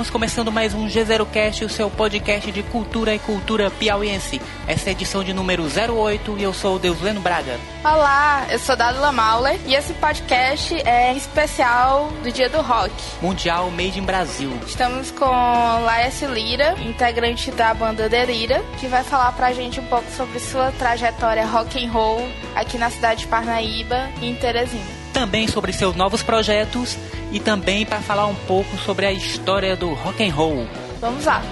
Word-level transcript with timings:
Estamos 0.00 0.12
começando 0.12 0.50
mais 0.50 0.72
um 0.72 0.86
G0Cast, 0.86 1.62
o 1.62 1.68
seu 1.68 1.90
podcast 1.90 2.50
de 2.50 2.62
cultura 2.62 3.14
e 3.14 3.18
cultura 3.18 3.70
piauiense. 3.70 4.40
Essa 4.66 4.88
é 4.88 4.88
a 4.88 4.92
edição 4.92 5.22
de 5.22 5.34
número 5.34 5.64
08 5.64 6.38
e 6.38 6.42
eu 6.42 6.54
sou 6.54 6.76
o 6.76 6.78
Deusleno 6.78 7.20
Braga. 7.20 7.60
Olá, 7.84 8.46
eu 8.50 8.58
sou 8.58 8.74
Dadula 8.74 9.12
Mauler 9.12 9.60
e 9.66 9.74
esse 9.74 9.92
podcast 9.92 10.74
é 10.88 11.12
especial 11.14 12.10
do 12.22 12.32
Dia 12.32 12.48
do 12.48 12.62
Rock. 12.62 12.94
Mundial 13.20 13.70
Made 13.70 13.98
in 13.98 14.04
Brasil. 14.04 14.58
Estamos 14.66 15.10
com 15.10 15.26
Laércio 15.26 16.32
Lira, 16.32 16.76
integrante 16.80 17.50
da 17.50 17.74
banda 17.74 18.08
Delira, 18.08 18.64
que 18.78 18.86
vai 18.86 19.04
falar 19.04 19.32
pra 19.32 19.52
gente 19.52 19.80
um 19.80 19.86
pouco 19.86 20.10
sobre 20.12 20.40
sua 20.40 20.72
trajetória 20.78 21.44
rock 21.44 21.84
and 21.84 21.92
roll 21.92 22.26
aqui 22.54 22.78
na 22.78 22.88
cidade 22.88 23.20
de 23.20 23.26
Parnaíba 23.26 24.08
e 24.22 24.30
em 24.30 24.34
Teresina. 24.34 24.99
Também 25.20 25.46
sobre 25.46 25.70
seus 25.70 25.94
novos 25.94 26.22
projetos 26.22 26.96
e 27.30 27.38
também 27.38 27.84
para 27.84 28.00
falar 28.00 28.26
um 28.26 28.34
pouco 28.34 28.74
sobre 28.78 29.04
a 29.04 29.12
história 29.12 29.76
do 29.76 29.92
rock 29.92 30.26
and 30.26 30.32
roll. 30.32 30.66
Vamos 30.98 31.26
lá. 31.26 31.42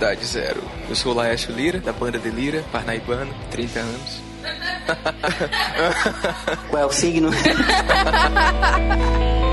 Gravidade 0.00 0.24
Zero. 0.24 0.62
Eu 0.88 0.96
sou 0.96 1.12
o 1.12 1.14
Laércio 1.14 1.54
Lira, 1.54 1.78
da 1.78 1.92
banda 1.92 2.18
de 2.18 2.30
Lira, 2.30 2.64
parnaibano, 2.72 3.34
30 3.50 3.80
anos. 3.80 4.22
Qual 6.70 6.82
é 6.82 6.86
o 6.86 6.90
signo? 6.90 7.28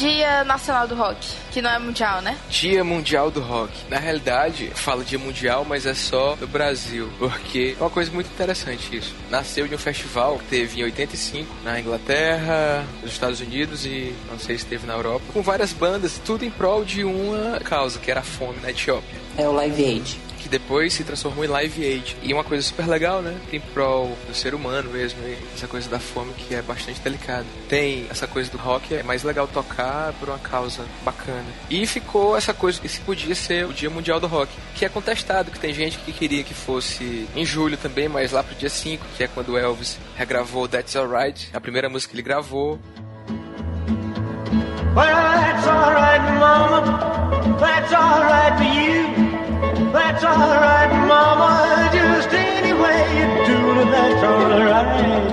Dia 0.00 0.44
Nacional 0.44 0.88
do 0.88 0.94
Rock? 0.94 1.18
Que 1.52 1.60
não 1.60 1.68
é 1.68 1.78
mundial, 1.78 2.22
né? 2.22 2.34
Dia 2.48 2.82
Mundial 2.82 3.30
do 3.30 3.38
Rock. 3.38 3.70
Na 3.90 3.98
realidade, 3.98 4.70
fala 4.74 5.04
Dia 5.04 5.18
Mundial, 5.18 5.62
mas 5.68 5.84
é 5.84 5.92
só 5.92 6.38
no 6.40 6.46
Brasil, 6.46 7.10
porque 7.18 7.76
é 7.78 7.82
uma 7.82 7.90
coisa 7.90 8.10
muito 8.10 8.28
interessante 8.28 8.96
isso. 8.96 9.14
Nasceu 9.28 9.68
de 9.68 9.74
um 9.74 9.78
festival 9.78 10.38
que 10.38 10.46
teve 10.46 10.80
em 10.80 10.84
85 10.84 11.54
na 11.62 11.78
Inglaterra, 11.78 12.82
nos 13.02 13.12
Estados 13.12 13.40
Unidos 13.40 13.84
e 13.84 14.14
não 14.30 14.38
sei 14.38 14.56
se 14.56 14.64
teve 14.64 14.86
na 14.86 14.94
Europa, 14.94 15.26
com 15.34 15.42
várias 15.42 15.74
bandas, 15.74 16.18
tudo 16.24 16.46
em 16.46 16.50
prol 16.50 16.82
de 16.82 17.04
uma 17.04 17.60
causa, 17.60 17.98
que 17.98 18.10
era 18.10 18.20
a 18.20 18.22
fome 18.22 18.58
na 18.62 18.70
Etiópia. 18.70 19.20
É 19.36 19.46
o 19.46 19.52
Live 19.52 19.84
Aid. 19.84 20.29
Que 20.40 20.48
depois 20.48 20.94
se 20.94 21.04
transformou 21.04 21.44
em 21.44 21.48
Live 21.48 21.84
Aid. 21.84 22.16
E 22.22 22.32
uma 22.32 22.42
coisa 22.42 22.62
super 22.62 22.86
legal, 22.88 23.22
né? 23.22 23.38
Em 23.52 23.60
prol 23.60 24.16
do 24.26 24.34
ser 24.34 24.54
humano 24.54 24.90
mesmo, 24.90 25.20
essa 25.54 25.68
coisa 25.68 25.88
da 25.88 26.00
fome 26.00 26.32
que 26.34 26.54
é 26.54 26.62
bastante 26.62 27.00
delicada. 27.00 27.44
Tem 27.68 28.06
essa 28.10 28.26
coisa 28.26 28.50
do 28.50 28.58
rock, 28.58 28.94
é 28.94 29.02
mais 29.02 29.22
legal 29.22 29.46
tocar 29.46 30.12
por 30.14 30.28
uma 30.28 30.38
causa 30.38 30.84
bacana. 31.04 31.44
E 31.68 31.86
ficou 31.86 32.36
essa 32.36 32.54
coisa 32.54 32.80
que 32.80 32.88
se 32.88 33.00
podia 33.00 33.34
ser 33.34 33.66
o 33.66 33.72
Dia 33.72 33.90
Mundial 33.90 34.18
do 34.18 34.26
Rock, 34.26 34.52
que 34.74 34.84
é 34.84 34.88
contestado, 34.88 35.50
que 35.50 35.58
tem 35.58 35.74
gente 35.74 35.98
que 35.98 36.12
queria 36.12 36.42
que 36.42 36.54
fosse 36.54 37.28
em 37.36 37.44
julho 37.44 37.76
também, 37.76 38.08
mas 38.08 38.32
lá 38.32 38.42
pro 38.42 38.54
dia 38.54 38.70
5, 38.70 39.04
que 39.16 39.24
é 39.24 39.28
quando 39.28 39.50
o 39.50 39.58
Elvis 39.58 39.98
regravou 40.16 40.66
That's 40.66 40.96
Alright, 40.96 41.50
a 41.52 41.60
primeira 41.60 41.88
música 41.88 42.10
que 42.10 42.16
ele 42.16 42.22
gravou. 42.22 42.78
Well, 44.92 45.06
that's 45.06 45.66
alright, 45.68 46.20
Mama. 46.40 47.58
That's 47.60 47.92
alright 47.92 48.58
for 48.58 48.64
you. 48.64 49.29
That's 49.92 50.22
alright, 50.24 50.90
Mama. 51.08 51.90
Just 51.92 52.32
any 52.32 52.72
way 52.72 53.00
you 53.18 53.26
do 53.46 53.80
it, 53.80 53.88
that's 53.90 54.22
alright. 54.22 55.30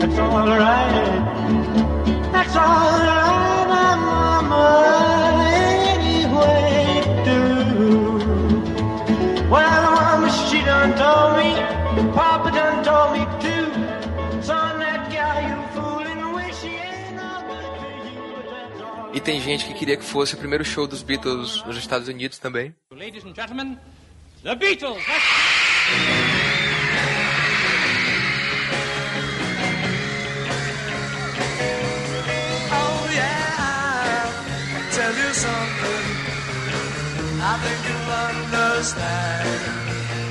That's 0.00 0.18
alright. 0.18 1.22
That's 2.32 2.56
alright, 2.56 3.66
Mama. 3.68 4.64
Any 5.44 6.26
way 6.34 6.66
you 6.96 7.04
do. 7.28 7.42
Well, 9.50 9.82
Mama, 9.98 10.28
she 10.30 10.58
done 10.64 10.92
told 10.96 11.36
me. 11.38 11.50
Papa 12.14 12.50
done 12.50 12.82
told 12.84 13.12
me 13.12 13.24
too. 13.40 13.66
Son, 14.42 14.78
that 14.78 15.10
guy 15.12 15.48
you 15.48 15.56
fooling 15.74 16.34
with, 16.34 16.54
she 16.60 16.68
ain't 16.68 17.16
no 17.16 17.42
good 17.48 17.64
you. 19.12 19.16
E 19.16 19.20
tem 19.20 19.40
gente 19.40 19.64
que 19.66 19.74
queria 19.74 19.96
que 19.96 20.04
fosse 20.04 20.34
o 20.34 20.38
primeiro 20.38 20.64
show 20.64 20.86
dos 20.86 21.02
Beatles 21.02 21.62
nos 21.64 21.76
Estados 21.76 22.08
Unidos 22.08 22.38
também. 22.38 22.74
Ladies 22.96 23.24
and 23.24 23.34
gentlemen, 23.34 23.76
the 24.44 24.54
Beatles. 24.54 25.02
Oh 32.70 33.10
yeah, 33.12 34.30
tell 34.92 35.12
you 35.12 35.32
something. 35.34 36.04
I 37.42 37.58
think 37.64 37.80
you'll 37.88 38.12
understand 38.30 39.60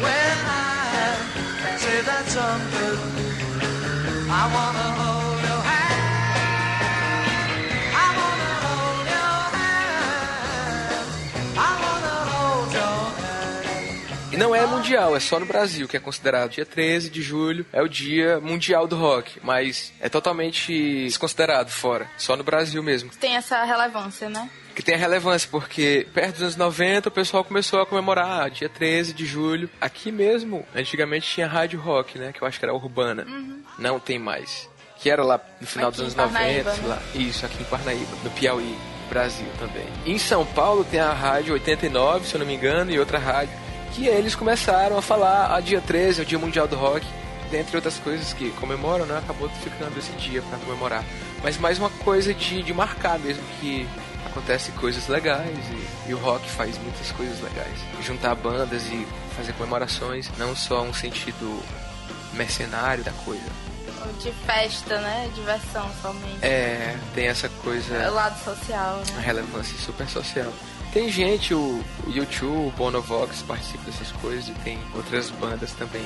when 0.01 0.37
I 0.47 1.75
say 1.77 2.01
that 2.01 2.25
something. 2.27 2.99
I 4.31 4.43
wanna 4.55 4.92
mundial, 14.93 15.15
é 15.15 15.19
só 15.19 15.39
no 15.39 15.45
Brasil 15.45 15.87
que 15.87 15.97
é 15.97 15.99
considerado. 15.99 16.51
Dia 16.51 16.65
13 16.65 17.09
de 17.09 17.21
julho 17.21 17.65
é 17.73 17.81
o 17.81 17.87
dia 17.87 18.39
mundial 18.39 18.87
do 18.87 18.95
rock, 18.95 19.39
mas 19.41 19.91
é 19.99 20.07
totalmente 20.07 20.71
desconsiderado 21.05 21.71
fora. 21.71 22.07
Só 22.17 22.35
no 22.35 22.43
Brasil 22.43 22.83
mesmo. 22.83 23.09
Tem 23.19 23.35
essa 23.35 23.63
relevância, 23.63 24.29
né? 24.29 24.49
Que 24.75 24.83
tem 24.83 24.93
a 24.95 24.97
relevância, 24.97 25.47
porque 25.51 26.07
perto 26.13 26.33
dos 26.33 26.41
anos 26.43 26.55
90 26.55 27.09
o 27.09 27.11
pessoal 27.11 27.43
começou 27.43 27.81
a 27.81 27.85
comemorar 27.85 28.41
ah, 28.43 28.49
dia 28.49 28.69
13 28.69 29.13
de 29.13 29.25
julho. 29.25 29.69
Aqui 29.81 30.11
mesmo, 30.11 30.65
antigamente 30.75 31.27
tinha 31.27 31.47
rádio 31.47 31.79
rock, 31.79 32.19
né? 32.19 32.31
Que 32.31 32.43
eu 32.43 32.47
acho 32.47 32.59
que 32.59 32.65
era 32.65 32.73
urbana. 32.73 33.25
Não 33.79 33.99
tem 33.99 34.19
mais. 34.19 34.69
Que 34.97 35.09
era 35.09 35.23
lá 35.23 35.41
no 35.59 35.65
final 35.65 35.89
Aqui 35.89 35.97
dos 35.97 36.17
anos 36.17 36.33
Parnaíba, 36.33 36.69
90. 36.69 36.81
né? 36.81 36.87
Lá. 36.87 37.01
Isso, 37.15 37.45
aqui 37.45 37.61
em 37.61 37.65
Parnaíba, 37.65 38.15
no 38.23 38.29
Piauí, 38.31 38.77
Brasil 39.09 39.47
também. 39.59 39.85
Em 40.05 40.17
São 40.17 40.45
Paulo 40.45 40.83
tem 40.83 40.99
a 40.99 41.13
rádio 41.13 41.53
89, 41.53 42.27
se 42.27 42.35
eu 42.35 42.39
não 42.39 42.45
me 42.45 42.53
engano, 42.53 42.91
e 42.91 42.99
outra 42.99 43.17
rádio. 43.17 43.62
Que 43.95 44.07
eles 44.07 44.35
começaram 44.35 44.97
a 44.97 45.01
falar, 45.01 45.55
a 45.55 45.59
dia 45.59 45.79
13 45.81 46.19
é 46.21 46.23
o 46.23 46.25
dia 46.25 46.39
mundial 46.39 46.67
do 46.67 46.75
rock. 46.75 47.05
Dentre 47.51 47.75
outras 47.75 47.99
coisas 47.99 48.33
que 48.33 48.49
comemoram, 48.51 49.05
né? 49.05 49.19
Acabou 49.19 49.47
ficando 49.49 49.97
esse 49.99 50.11
dia 50.13 50.41
pra 50.41 50.57
comemorar. 50.57 51.03
Mas 51.43 51.57
mais 51.57 51.77
uma 51.77 51.89
coisa 51.89 52.33
de, 52.33 52.63
de 52.63 52.73
marcar 52.73 53.19
mesmo 53.19 53.43
que 53.59 53.87
acontecem 54.25 54.73
coisas 54.75 55.07
legais 55.07 55.55
e, 55.69 56.09
e 56.09 56.13
o 56.15 56.17
rock 56.17 56.49
faz 56.49 56.75
muitas 56.79 57.11
coisas 57.11 57.39
legais. 57.41 57.77
Juntar 58.01 58.33
bandas 58.33 58.83
e 58.87 59.05
fazer 59.37 59.53
comemorações, 59.53 60.31
não 60.39 60.55
só 60.55 60.81
um 60.81 60.93
sentido 60.93 61.61
mercenário 62.33 63.03
da 63.03 63.11
coisa. 63.11 63.43
De 64.19 64.31
festa, 64.45 64.99
né? 64.99 65.29
Diversão 65.35 65.89
somente. 66.01 66.39
É, 66.41 66.97
tem 67.13 67.27
essa 67.27 67.45
É 67.45 67.49
o 67.49 67.53
coisa, 67.63 68.09
lado 68.09 68.43
social, 68.43 68.95
a 69.07 69.11
né? 69.11 69.21
relevância 69.23 69.77
super 69.77 70.09
social. 70.09 70.51
Tem 70.93 71.09
gente, 71.09 71.55
o, 71.55 71.83
o 72.05 72.11
YouTube, 72.11 72.67
o 72.67 72.71
Bonovox 72.77 73.41
participa 73.41 73.83
dessas 73.85 74.11
coisas 74.11 74.47
e 74.47 74.51
tem 74.63 74.77
outras 74.95 75.31
bandas 75.31 75.71
também. 75.71 76.05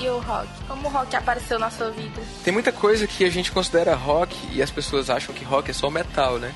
E 0.00 0.08
o 0.08 0.18
rock. 0.18 0.48
Como 0.66 0.88
o 0.88 0.90
rock 0.90 1.14
apareceu 1.14 1.58
na 1.58 1.70
sua 1.70 1.90
vida? 1.90 2.22
Tem 2.42 2.50
muita 2.52 2.72
coisa 2.72 3.06
que 3.06 3.22
a 3.22 3.28
gente 3.28 3.52
considera 3.52 3.94
rock 3.94 4.34
e 4.50 4.62
as 4.62 4.70
pessoas 4.70 5.10
acham 5.10 5.34
que 5.34 5.44
rock 5.44 5.70
é 5.70 5.74
só 5.74 5.90
metal, 5.90 6.38
né? 6.38 6.54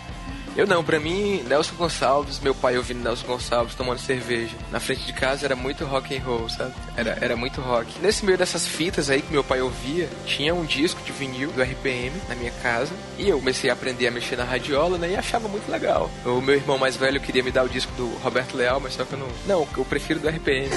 Eu 0.57 0.67
não, 0.67 0.85
pra 0.85 1.01
mim, 1.01 1.43
Nelson 1.49 1.75
Gonçalves, 1.77 2.39
meu 2.39 2.55
pai 2.55 2.77
ouvindo 2.77 3.03
Nelson 3.03 3.27
Gonçalves 3.27 3.75
tomando 3.75 3.99
cerveja. 3.99 4.55
Na 4.71 4.79
frente 4.79 5.05
de 5.05 5.13
casa 5.13 5.45
era 5.45 5.57
muito 5.57 5.85
rock 5.85 6.17
and 6.17 6.23
roll, 6.23 6.49
sabe? 6.49 6.73
Era, 6.97 7.19
era 7.21 7.37
muito 7.37 7.61
rock. 7.61 7.93
Nesse 8.01 8.25
meio 8.25 8.39
dessas 8.39 8.67
fitas 8.67 9.11
aí 9.11 9.21
que 9.21 9.33
meu 9.33 9.43
pai 9.43 9.61
ouvia, 9.61 10.09
tinha 10.27 10.55
um 10.55 10.65
disco 10.65 11.01
de 11.03 11.11
vinil 11.11 11.51
do 11.51 11.61
RPM 11.61 12.13
na 12.29 12.37
minha 12.37 12.53
casa. 12.63 12.93
E 13.19 13.29
eu 13.29 13.39
comecei 13.39 13.69
a 13.69 13.73
aprender 13.73 14.07
a 14.07 14.11
mexer 14.13 14.37
na 14.37 14.45
radiola, 14.45 14.97
né? 14.97 15.11
E 15.11 15.17
achava 15.17 15.49
muito 15.49 15.69
legal. 15.71 16.09
O 16.25 16.41
meu 16.41 16.55
irmão 16.55 16.79
mais 16.79 16.97
velho 16.97 17.21
queria 17.21 17.43
me 17.43 17.51
dar 17.51 17.65
o 17.65 17.69
disco 17.69 17.93
do 17.97 18.07
Roberto 18.23 18.57
Leal, 18.57 18.79
mas 18.81 18.95
só 18.95 19.05
que 19.05 19.13
eu 19.13 19.19
não. 19.19 19.29
Não, 19.47 19.69
eu 19.77 19.85
prefiro 19.85 20.21
do 20.21 20.29
RPM. 20.29 20.69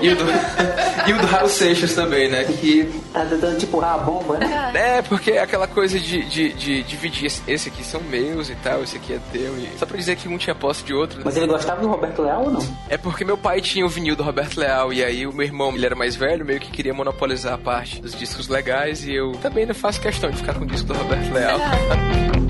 e 0.00 0.08
o 0.08 0.16
do, 0.16 0.24
e 1.08 1.12
o 1.12 1.18
do 1.18 1.26
Raul 1.26 1.48
Seixas 1.48 1.94
também, 1.94 2.30
né? 2.30 2.44
Que 2.44 2.90
Tá 3.12 3.24
tentando 3.26 3.58
tipo 3.58 3.80
a 3.82 3.98
bomba, 3.98 4.38
né? 4.38 4.72
é, 4.74 5.02
porque 5.02 5.32
é 5.32 5.42
aquela 5.42 5.66
coisa 5.66 5.98
de, 5.98 6.24
de, 6.24 6.52
de 6.54 6.82
dividir 6.84 7.26
esse, 7.26 7.42
esse 7.46 7.68
aqui 7.68 7.84
são 7.84 8.00
meus 8.02 8.48
e 8.48 8.54
tal, 8.56 8.82
esse 8.82 8.96
aqui 8.96 9.09
é 9.14 9.20
teu. 9.32 9.56
E... 9.58 9.78
Só 9.78 9.86
pra 9.86 9.96
dizer 9.96 10.16
que 10.16 10.28
um 10.28 10.38
tinha 10.38 10.54
posse 10.54 10.84
de 10.84 10.94
outro. 10.94 11.18
né? 11.18 11.22
Mas 11.24 11.36
ele 11.36 11.46
gostava 11.46 11.80
do 11.80 11.88
Roberto 11.88 12.22
Leal 12.22 12.44
ou 12.44 12.50
não? 12.50 12.76
É 12.88 12.96
porque 12.96 13.24
meu 13.24 13.36
pai 13.36 13.60
tinha 13.60 13.84
o 13.84 13.88
vinil 13.88 14.16
do 14.16 14.22
Roberto 14.22 14.58
Leal 14.58 14.92
e 14.92 15.04
aí 15.04 15.26
o 15.26 15.32
meu 15.32 15.46
irmão, 15.46 15.74
ele 15.74 15.86
era 15.86 15.94
mais 15.94 16.16
velho, 16.16 16.44
meio 16.44 16.60
que 16.60 16.70
queria 16.70 16.94
monopolizar 16.94 17.54
a 17.54 17.58
parte 17.58 18.00
dos 18.00 18.14
discos 18.14 18.48
legais 18.48 19.04
e 19.04 19.14
eu 19.14 19.32
também 19.42 19.66
não 19.66 19.74
faço 19.74 20.00
questão 20.00 20.30
de 20.30 20.36
ficar 20.36 20.54
com 20.54 20.64
o 20.64 20.66
disco 20.66 20.88
do 20.88 20.94
Roberto 20.94 21.32
Leal. 21.32 21.58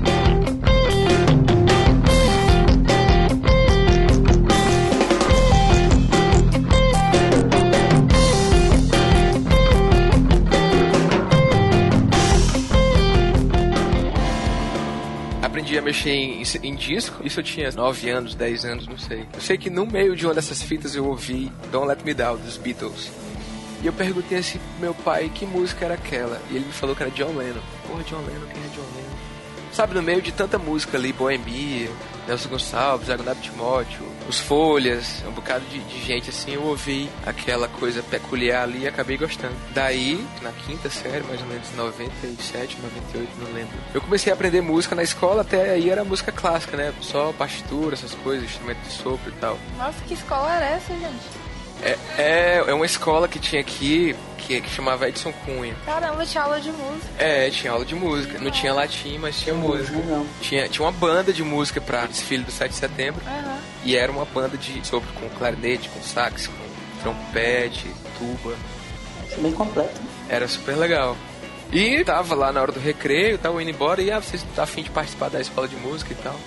a 15.81 15.83
mexer 15.83 16.11
em, 16.11 16.43
em 16.63 16.75
disco, 16.75 17.25
isso 17.25 17.39
eu 17.39 17.43
tinha 17.43 17.71
9 17.71 18.09
anos, 18.09 18.35
10 18.35 18.65
anos, 18.65 18.87
não 18.87 18.97
sei. 18.97 19.25
Eu 19.33 19.41
sei 19.41 19.57
que 19.57 19.69
no 19.69 19.85
meio 19.85 20.15
de 20.15 20.25
uma 20.25 20.33
dessas 20.33 20.61
fitas 20.61 20.95
eu 20.95 21.05
ouvi 21.05 21.51
Don't 21.71 21.87
Let 21.87 22.03
Me 22.05 22.13
Down, 22.13 22.37
dos 22.37 22.55
Beatles. 22.57 23.11
E 23.81 23.87
eu 23.87 23.93
perguntei 23.93 24.37
assim 24.37 24.59
pro 24.59 24.79
meu 24.79 24.93
pai 24.93 25.31
que 25.33 25.43
música 25.43 25.85
era 25.85 25.95
aquela. 25.95 26.39
E 26.51 26.55
ele 26.55 26.65
me 26.65 26.71
falou 26.71 26.95
que 26.95 27.01
era 27.01 27.11
John 27.11 27.35
Lennon. 27.35 27.61
Porra, 27.87 28.03
John 28.03 28.19
Lennon, 28.19 28.45
quem 28.53 28.61
é 28.61 28.67
John 28.75 28.85
Lennon? 28.95 29.17
Sabe, 29.73 29.95
no 29.95 30.01
meio 30.01 30.21
de 30.21 30.31
tanta 30.31 30.57
música 30.57 30.97
ali, 30.97 31.13
Bohemia, 31.13 31.89
Nelson 32.27 32.49
Gonçalves, 32.49 33.09
Agnaldo 33.09 33.41
Timóteo, 33.41 34.05
Os 34.27 34.39
Folhas, 34.39 35.23
um 35.27 35.31
bocado 35.31 35.63
de, 35.65 35.79
de 35.79 36.03
gente 36.03 36.29
assim, 36.29 36.53
eu 36.53 36.63
ouvi 36.63 37.09
aquela 37.25 37.67
coisa 37.67 38.03
peculiar 38.03 38.63
ali 38.63 38.81
e 38.83 38.87
acabei 38.87 39.17
gostando. 39.17 39.55
Daí, 39.73 40.25
na 40.41 40.51
quinta 40.51 40.89
série, 40.89 41.23
mais 41.23 41.39
ou 41.41 41.47
menos 41.47 41.67
97, 41.75 42.77
98, 42.81 43.29
não 43.39 43.53
lembro. 43.53 43.77
Eu 43.93 44.01
comecei 44.01 44.31
a 44.31 44.35
aprender 44.35 44.61
música 44.61 44.93
na 44.93 45.03
escola, 45.03 45.41
até 45.41 45.71
aí 45.71 45.89
era 45.89 46.03
música 46.03 46.31
clássica, 46.31 46.75
né? 46.75 46.93
Só 47.01 47.31
partitura, 47.31 47.95
essas 47.95 48.13
coisas, 48.15 48.45
instrumento 48.49 48.79
de 48.79 48.91
sopro 48.91 49.29
e 49.29 49.39
tal. 49.39 49.57
Nossa, 49.77 49.97
que 50.05 50.13
escola 50.13 50.53
era 50.53 50.65
essa, 50.65 50.93
gente? 50.93 51.50
É, 51.83 51.97
é, 52.17 52.63
é 52.67 52.73
uma 52.73 52.85
escola 52.85 53.27
que 53.27 53.39
tinha 53.39 53.61
aqui, 53.61 54.15
que, 54.37 54.61
que 54.61 54.69
chamava 54.69 55.07
Edson 55.07 55.33
Cunha. 55.45 55.75
Caramba, 55.85 56.25
tinha 56.25 56.43
aula 56.43 56.59
de 56.59 56.71
música. 56.71 57.07
É, 57.17 57.49
tinha 57.49 57.71
aula 57.71 57.85
de 57.85 57.95
música. 57.95 58.39
Não 58.39 58.51
tinha 58.51 58.73
latim, 58.73 59.17
mas 59.17 59.39
tinha 59.39 59.55
música. 59.55 59.97
Não. 59.97 60.25
Tinha, 60.41 60.67
tinha 60.67 60.85
uma 60.85 60.91
banda 60.91 61.33
de 61.33 61.43
música 61.43 61.81
pra 61.81 62.05
desfile 62.05 62.43
do 62.43 62.51
7 62.51 62.71
de 62.71 62.77
setembro. 62.77 63.21
Aham. 63.25 63.57
E 63.83 63.95
era 63.95 64.11
uma 64.11 64.25
banda 64.25 64.57
de 64.57 64.85
sopro 64.85 65.11
com 65.13 65.27
clarinete, 65.29 65.89
com 65.89 66.01
sax, 66.01 66.47
com 66.47 66.53
trompete, 67.01 67.87
tuba. 68.17 68.55
Isso 69.25 69.39
é 69.39 69.41
bem 69.41 69.51
completo. 69.51 69.99
Era 70.29 70.47
super 70.47 70.75
legal. 70.77 71.17
E 71.71 72.03
tava 72.03 72.35
lá 72.35 72.51
na 72.51 72.61
hora 72.61 72.71
do 72.71 72.79
recreio, 72.79 73.37
tava 73.37 73.61
indo 73.61 73.71
embora, 73.71 74.01
e 74.01 74.11
ah, 74.11 74.19
vocês 74.19 74.45
tá 74.55 74.63
afim 74.63 74.83
de 74.83 74.89
participar 74.89 75.29
da 75.29 75.39
escola 75.39 75.67
de 75.67 75.75
música 75.77 76.11
e 76.11 76.15
tal. 76.17 76.37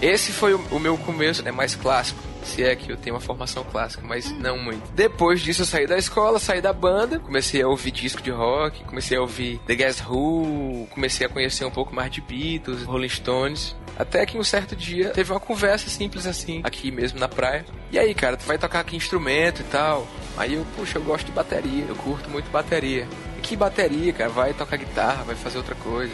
Esse 0.00 0.30
foi 0.32 0.54
o, 0.54 0.60
o 0.70 0.78
meu 0.78 0.96
começo, 0.96 1.42
né, 1.42 1.50
mais 1.50 1.74
clássico. 1.74 2.20
Se 2.46 2.62
é 2.62 2.74
que 2.76 2.90
eu 2.90 2.96
tenho 2.96 3.14
uma 3.14 3.20
formação 3.20 3.64
clássica, 3.64 4.02
mas 4.06 4.30
não 4.32 4.56
muito. 4.56 4.88
Depois 4.92 5.40
disso 5.40 5.62
eu 5.62 5.66
saí 5.66 5.86
da 5.86 5.98
escola, 5.98 6.38
saí 6.38 6.60
da 6.60 6.72
banda, 6.72 7.18
comecei 7.18 7.60
a 7.60 7.68
ouvir 7.68 7.90
disco 7.90 8.22
de 8.22 8.30
rock, 8.30 8.84
comecei 8.84 9.18
a 9.18 9.20
ouvir 9.20 9.58
The 9.66 9.74
Guess 9.74 10.02
Who, 10.08 10.86
comecei 10.90 11.26
a 11.26 11.28
conhecer 11.28 11.64
um 11.64 11.70
pouco 11.70 11.94
mais 11.94 12.10
de 12.10 12.20
Beatles, 12.20 12.84
Rolling 12.84 13.08
Stones. 13.08 13.76
Até 13.98 14.24
que 14.24 14.38
um 14.38 14.44
certo 14.44 14.76
dia 14.76 15.10
teve 15.10 15.32
uma 15.32 15.40
conversa 15.40 15.88
simples 15.88 16.26
assim, 16.26 16.60
aqui 16.64 16.90
mesmo 16.90 17.18
na 17.18 17.28
praia. 17.28 17.64
E 17.90 17.98
aí, 17.98 18.14
cara, 18.14 18.36
tu 18.36 18.44
vai 18.46 18.58
tocar 18.58 18.84
que 18.84 18.94
instrumento 18.94 19.62
e 19.62 19.64
tal? 19.64 20.06
Aí 20.36 20.54
eu, 20.54 20.66
puxa, 20.76 20.98
eu 20.98 21.02
gosto 21.02 21.26
de 21.26 21.32
bateria, 21.32 21.84
eu 21.88 21.96
curto 21.96 22.28
muito 22.30 22.50
bateria. 22.50 23.08
E 23.38 23.40
que 23.40 23.56
bateria, 23.56 24.12
cara? 24.12 24.30
Vai 24.30 24.52
tocar 24.54 24.76
guitarra, 24.76 25.24
vai 25.24 25.34
fazer 25.34 25.58
outra 25.58 25.74
coisa. 25.74 26.12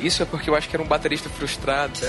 Isso 0.00 0.22
é 0.22 0.26
porque 0.26 0.48
eu 0.48 0.54
acho 0.54 0.68
que 0.68 0.76
era 0.76 0.82
um 0.82 0.86
baterista 0.86 1.28
frustrado. 1.28 1.92
né? 2.00 2.08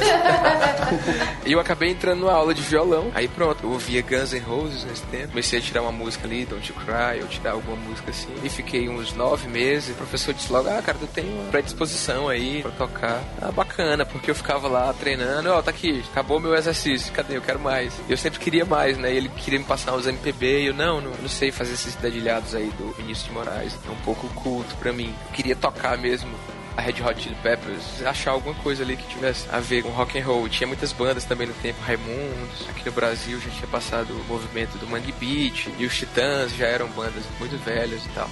e 1.45 1.51
eu 1.51 1.59
acabei 1.59 1.89
entrando 1.89 2.21
numa 2.21 2.33
aula 2.33 2.53
de 2.53 2.61
violão. 2.61 3.11
Aí 3.13 3.27
pronto, 3.27 3.63
eu 3.63 3.71
ouvia 3.71 4.01
Guns 4.01 4.33
N' 4.33 4.39
Roses 4.39 4.83
nesse 4.83 5.03
tempo. 5.03 5.29
Comecei 5.29 5.59
a 5.59 5.61
tirar 5.61 5.81
uma 5.81 5.91
música 5.91 6.27
ali, 6.27 6.45
Don't 6.45 6.71
You 6.71 6.77
Cry, 6.79 7.21
ou 7.21 7.27
tirar 7.27 7.51
alguma 7.51 7.75
música 7.77 8.11
assim. 8.11 8.33
E 8.43 8.49
fiquei 8.49 8.89
uns 8.89 9.13
nove 9.13 9.47
meses. 9.47 9.93
O 9.93 9.97
professor 9.97 10.33
disse 10.33 10.51
logo, 10.51 10.69
ah, 10.69 10.81
cara, 10.81 10.97
tu 10.99 11.07
tem 11.07 11.25
uma 11.25 11.51
predisposição 11.51 12.27
aí 12.27 12.61
pra 12.61 12.71
tocar. 12.71 13.21
Ah, 13.41 13.51
bacana, 13.51 14.05
porque 14.05 14.31
eu 14.31 14.35
ficava 14.35 14.67
lá 14.67 14.93
treinando. 14.93 15.49
Ó, 15.49 15.61
tá 15.61 15.71
aqui, 15.71 16.03
acabou 16.11 16.39
meu 16.39 16.55
exercício. 16.55 17.11
Cadê? 17.13 17.37
Eu 17.37 17.41
quero 17.41 17.59
mais. 17.59 17.93
Eu 18.07 18.17
sempre 18.17 18.39
queria 18.39 18.65
mais, 18.65 18.97
né? 18.97 19.13
E 19.13 19.17
ele 19.17 19.29
queria 19.29 19.59
me 19.59 19.65
passar 19.65 19.93
uns 19.93 20.07
MPB. 20.07 20.63
E 20.63 20.65
eu, 20.67 20.73
não, 20.73 21.01
não, 21.01 21.11
não 21.11 21.29
sei 21.29 21.51
fazer 21.51 21.73
esses 21.73 21.95
dedilhados 21.95 22.55
aí 22.55 22.71
do 22.77 22.91
Vinícius 22.93 23.27
de 23.27 23.31
Moraes. 23.31 23.77
É 23.87 23.91
um 23.91 24.03
pouco 24.03 24.27
culto 24.29 24.75
pra 24.75 24.91
mim. 24.93 25.13
Eu 25.27 25.33
queria 25.33 25.55
tocar 25.55 25.97
mesmo 25.97 26.29
a 26.75 26.81
Red 26.81 27.01
Hot 27.03 27.21
Chili 27.21 27.35
Peppers, 27.41 28.03
achar 28.05 28.31
alguma 28.31 28.55
coisa 28.55 28.83
ali 28.83 28.97
que 28.97 29.07
tivesse 29.07 29.47
a 29.51 29.59
ver 29.59 29.83
com 29.83 29.89
rock 29.89 30.17
and 30.19 30.25
roll. 30.25 30.49
Tinha 30.49 30.67
muitas 30.67 30.91
bandas 30.91 31.25
também 31.25 31.47
no 31.47 31.53
tempo, 31.55 31.79
Raimundos, 31.81 32.67
aqui 32.69 32.85
no 32.85 32.91
Brasil 32.91 33.39
já 33.39 33.49
tinha 33.49 33.67
passado 33.67 34.11
o 34.11 34.23
movimento 34.25 34.77
do 34.77 34.87
Mangue 34.87 35.11
Beat, 35.13 35.67
e 35.77 35.85
os 35.85 35.97
Titãs 35.97 36.55
já 36.55 36.67
eram 36.67 36.87
bandas 36.89 37.23
muito 37.39 37.57
velhas 37.63 38.05
e 38.05 38.09
tal. 38.09 38.29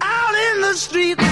out 0.00 0.34
in 0.34 0.60
the 0.60 0.74
street. 0.74 1.23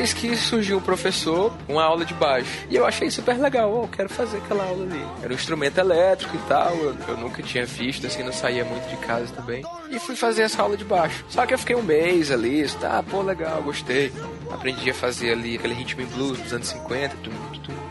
Eis 0.00 0.14
que 0.14 0.34
surgiu 0.34 0.78
um 0.78 0.80
professor, 0.80 1.52
uma 1.68 1.84
aula 1.84 2.06
de 2.06 2.14
baixo. 2.14 2.48
E 2.70 2.76
eu 2.76 2.86
achei 2.86 3.10
super 3.10 3.38
legal, 3.38 3.70
oh, 3.70 3.84
eu 3.84 3.88
quero 3.88 4.08
fazer 4.08 4.38
aquela 4.38 4.64
aula 4.64 4.82
ali. 4.82 5.04
Era 5.22 5.30
um 5.30 5.36
instrumento 5.36 5.76
elétrico 5.76 6.34
e 6.34 6.38
tal, 6.48 6.74
eu, 6.76 6.96
eu 7.06 7.18
nunca 7.18 7.42
tinha 7.42 7.66
visto, 7.66 8.06
assim, 8.06 8.22
não 8.22 8.32
saía 8.32 8.64
muito 8.64 8.88
de 8.88 8.96
casa 8.96 9.30
também. 9.34 9.62
E 9.90 9.98
fui 9.98 10.16
fazer 10.16 10.44
essa 10.44 10.62
aula 10.62 10.74
de 10.74 10.86
baixo. 10.86 11.22
Só 11.28 11.44
que 11.44 11.52
eu 11.52 11.58
fiquei 11.58 11.76
um 11.76 11.82
mês 11.82 12.30
ali, 12.30 12.66
tá, 12.80 13.02
pô, 13.02 13.20
legal, 13.20 13.62
gostei. 13.62 14.10
Aprendi 14.50 14.88
a 14.88 14.94
fazer 14.94 15.32
ali 15.32 15.56
aquele 15.56 15.74
ritmo 15.74 16.00
em 16.00 16.06
blues 16.06 16.38
dos 16.38 16.54
anos 16.54 16.68
50. 16.68 17.16
Tum, 17.16 17.30
tum, 17.30 17.30
tum, 17.30 17.60
tum, 17.60 17.60
tum, 17.60 17.74
tum. 17.74 17.89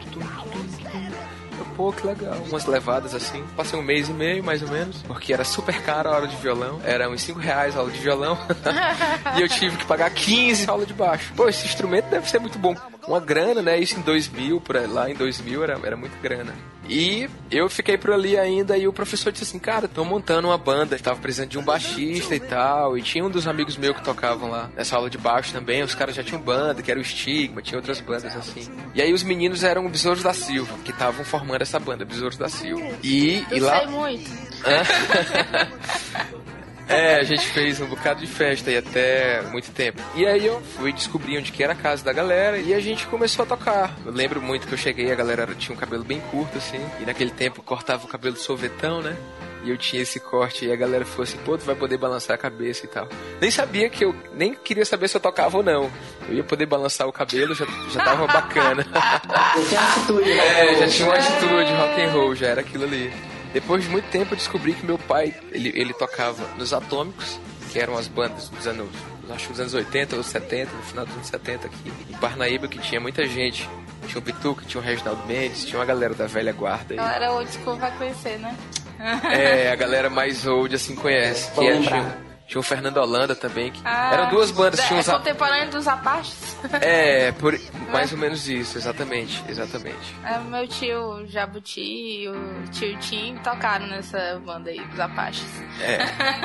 Pô, 1.80 1.94
que 1.94 2.06
legal. 2.06 2.36
Umas 2.50 2.66
levadas 2.66 3.16
assim. 3.16 3.42
Passei 3.56 3.80
um 3.80 3.82
mês 3.82 4.10
e 4.10 4.12
meio, 4.12 4.44
mais 4.44 4.62
ou 4.62 4.68
menos. 4.68 5.02
Porque 5.04 5.32
era 5.32 5.46
super 5.46 5.82
caro 5.82 6.10
a 6.10 6.16
aula 6.16 6.28
de 6.28 6.36
violão. 6.36 6.82
Era 6.84 7.10
uns 7.10 7.22
5 7.22 7.40
reais 7.40 7.74
a 7.74 7.80
aula 7.80 7.90
de 7.90 8.00
violão. 8.00 8.38
e 9.40 9.42
eu 9.42 9.48
tive 9.48 9.78
que 9.78 9.86
pagar 9.86 10.10
15 10.10 10.70
a 10.70 10.74
aula 10.74 10.86
de 10.86 10.94
baixo. 10.94 11.32
Pô, 11.38 11.48
esse 11.48 11.66
instrumento 11.66 12.10
deve 12.10 12.30
ser 12.30 12.40
muito 12.40 12.60
bom. 12.60 12.76
Uma 13.08 13.22
grana, 13.22 13.62
né? 13.62 13.80
Isso 13.80 13.98
em 13.98 14.02
2000, 14.02 14.60
por 14.60 14.76
aí, 14.76 14.88
lá 14.88 15.10
em 15.10 15.14
2000 15.14 15.64
era, 15.64 15.80
era 15.82 15.96
muito 15.96 16.22
grana. 16.22 16.54
E 16.90 17.30
eu 17.52 17.70
fiquei 17.70 18.00
por 18.00 18.12
ali 18.12 18.36
ainda 18.36 18.76
e 18.76 18.88
o 18.88 18.94
professor 18.94 19.32
disse 19.32 19.44
assim, 19.44 19.60
cara, 19.60 19.88
tô 19.88 20.04
montando 20.04 20.48
uma 20.48 20.58
banda, 20.58 20.98
tava 20.98 21.20
precisando 21.20 21.50
de 21.50 21.60
um 21.60 21.64
baixista 21.64 22.36
e 22.36 22.40
tal. 22.40 22.98
E 22.98 23.02
tinha 23.04 23.24
um 23.24 23.30
dos 23.30 23.48
amigos 23.48 23.78
meus 23.78 23.96
que 23.96 24.04
tocavam 24.04 24.50
lá 24.50 24.72
nessa 24.76 24.96
aula 24.96 25.08
de 25.08 25.18
baixo 25.18 25.54
também, 25.54 25.84
os 25.84 25.94
caras 25.94 26.16
já 26.16 26.24
tinham 26.24 26.42
banda, 26.42 26.82
que 26.82 26.90
era 26.90 27.00
o 27.00 27.04
Estigma, 27.04 27.62
tinha 27.62 27.78
outras 27.78 28.02
bandas 28.02 28.36
assim. 28.36 28.68
E 28.96 29.02
aí 29.02 29.14
os 29.14 29.22
meninos 29.22 29.64
eram 29.64 29.86
o 29.86 29.90
Besouros 29.90 30.24
da 30.24 30.34
Silva, 30.34 30.76
que 30.84 30.90
estavam 30.90 31.24
formando 31.24 31.62
essa 31.70 31.80
banda, 31.80 32.04
Besouros 32.04 32.38
da 32.38 32.50
Silva. 32.50 32.98
E, 33.04 33.46
e 33.52 33.52
Eu 33.52 33.66
lá... 33.66 33.86
muito. 33.86 34.30
É, 36.90 37.18
a 37.18 37.24
gente 37.24 37.46
fez 37.50 37.80
um 37.80 37.86
bocado 37.86 38.20
de 38.20 38.26
festa 38.26 38.72
e 38.72 38.76
até 38.76 39.44
muito 39.52 39.72
tempo. 39.72 40.02
E 40.16 40.26
aí 40.26 40.44
eu 40.44 40.60
fui 40.60 40.92
descobrir 40.92 41.38
onde 41.38 41.52
que 41.52 41.64
era 41.64 41.74
a 41.74 41.76
casa 41.76 42.04
da 42.04 42.12
galera 42.12 42.58
e 42.58 42.74
a 42.74 42.80
gente 42.80 43.06
começou 43.06 43.44
a 43.44 43.46
tocar. 43.46 43.96
Eu 44.04 44.12
lembro 44.12 44.42
muito 44.42 44.68
que 44.68 44.74
eu 44.74 44.78
cheguei, 44.78 45.12
a 45.12 45.16
galera 45.16 45.54
tinha 45.54 45.76
um 45.76 45.80
cabelo 45.80 46.04
bem 46.04 46.20
curto 46.32 46.58
assim, 46.58 46.84
e 47.00 47.06
naquele 47.06 47.30
tempo 47.30 47.62
cortava 47.62 48.06
o 48.06 48.08
cabelo 48.08 48.38
sorvetão, 48.38 49.04
né? 49.04 49.16
E 49.64 49.70
eu 49.70 49.78
tinha 49.78 50.02
esse 50.02 50.20
corte 50.20 50.66
e 50.66 50.72
a 50.72 50.76
galera 50.76 51.06
falou 51.06 51.24
assim, 51.24 51.38
pô, 51.40 51.58
tu 51.58 51.66
vai 51.66 51.76
poder 51.76 51.98
balançar 51.98 52.36
a 52.36 52.38
cabeça 52.38 52.86
e 52.86 52.90
tal. 52.90 53.08
Nem 53.42 53.52
sabia 53.52 53.90
que 53.90 54.06
eu, 54.06 54.16
nem 54.34 54.54
queria 54.54 54.86
saber 54.86 55.08
se 55.08 55.18
eu 55.18 55.22
tocava 55.22 55.58
ou 55.58 55.64
não. 55.64 55.92
Eu 56.28 56.36
ia 56.36 56.44
poder 56.44 56.66
balançar 56.66 57.08
o 57.08 57.12
cabelo, 57.12 57.54
já, 57.54 57.66
já 57.92 58.04
tava 58.04 58.26
bacana. 58.32 58.86
Eu 59.56 59.66
tinha 59.68 59.82
atitude, 59.82 60.34
né? 60.34 60.72
É, 60.72 60.76
já 60.76 60.88
tinha 60.88 61.08
uma 61.08 61.16
atitude 61.16 61.74
rock 61.74 62.02
and 62.02 62.12
roll, 62.12 62.36
já 62.36 62.48
era 62.48 62.62
aquilo 62.62 62.86
ali. 62.86 63.12
Depois 63.54 63.84
de 63.84 63.90
muito 63.90 64.10
tempo 64.10 64.34
eu 64.34 64.38
descobri 64.38 64.74
que 64.74 64.86
meu 64.86 64.98
pai, 64.98 65.36
ele, 65.52 65.74
ele 65.76 65.94
tocava 65.94 66.48
nos 66.56 66.72
Atômicos, 66.72 67.40
que 67.72 67.80
eram 67.80 67.98
as 67.98 68.08
bandas 68.08 68.48
dos 68.50 68.68
anos, 68.68 68.90
acho 69.36 69.46
que 69.46 69.50
nos 69.52 69.60
anos 69.60 69.74
80 69.74 70.16
ou 70.16 70.24
70, 70.24 70.72
no 70.76 70.82
final 70.84 71.06
dos 71.06 71.16
anos 71.16 71.28
70 71.28 71.68
aqui 71.68 71.94
em 72.10 72.14
Parnaíba, 72.18 72.68
que 72.68 72.80
tinha 72.80 73.00
muita 73.00 73.26
gente. 73.28 73.70
Tinha 74.08 74.18
o 74.18 74.22
Bituca, 74.22 74.66
tinha 74.66 74.82
o 74.82 74.84
Reginaldo 74.84 75.24
Mendes, 75.28 75.66
tinha 75.66 75.78
uma 75.80 75.86
galera 75.86 76.16
da 76.16 76.26
velha 76.26 76.52
guarda 76.52 76.94
aí. 76.94 76.98
Galera 76.98 77.32
old 77.34 77.52
school 77.52 77.76
vai 77.78 77.92
conhecer, 77.98 78.40
né? 78.40 78.56
É, 79.32 79.72
a 79.72 79.76
galera 79.76 80.10
mais 80.10 80.46
old 80.48 80.74
assim 80.76 80.96
conhece. 80.96 81.52
Vou 81.54 81.64
Que 81.64 81.70
é, 81.70 81.74
lembrar. 81.74 81.90
tinha, 82.02 82.18
tinha 82.50 82.60
o 82.60 82.64
Fernando 82.64 82.98
Holanda 82.98 83.36
também. 83.36 83.72
Que 83.72 83.80
Ah, 83.86 84.10
eram 84.12 84.30
duas 84.30 84.50
bandas, 84.50 84.80
é, 84.80 84.88
tinha 84.88 85.00
uns 85.00 85.08
é 85.08 85.12
contemporâneo 85.12 85.70
dos 85.70 85.88
Apaches. 85.88 86.58
É, 86.82 87.32
por, 87.34 87.54
mais 87.94 88.12
ou 88.12 88.18
menos 88.18 88.50
isso, 88.50 88.76
exatamente, 88.76 89.44
exatamente. 89.48 90.16
É, 90.26 90.40
meu 90.40 90.68
tio 90.68 91.28
Jabuti 91.28 91.80
e 91.80 92.28
o 92.28 92.64
tio 92.72 92.98
Tim 92.98 93.38
tocaram 93.44 93.86
nessa 93.86 94.42
banda 94.44 94.72
aí, 94.72 94.84
dos 94.88 95.00
Apaches. 95.00 95.46
É. 95.80 96.00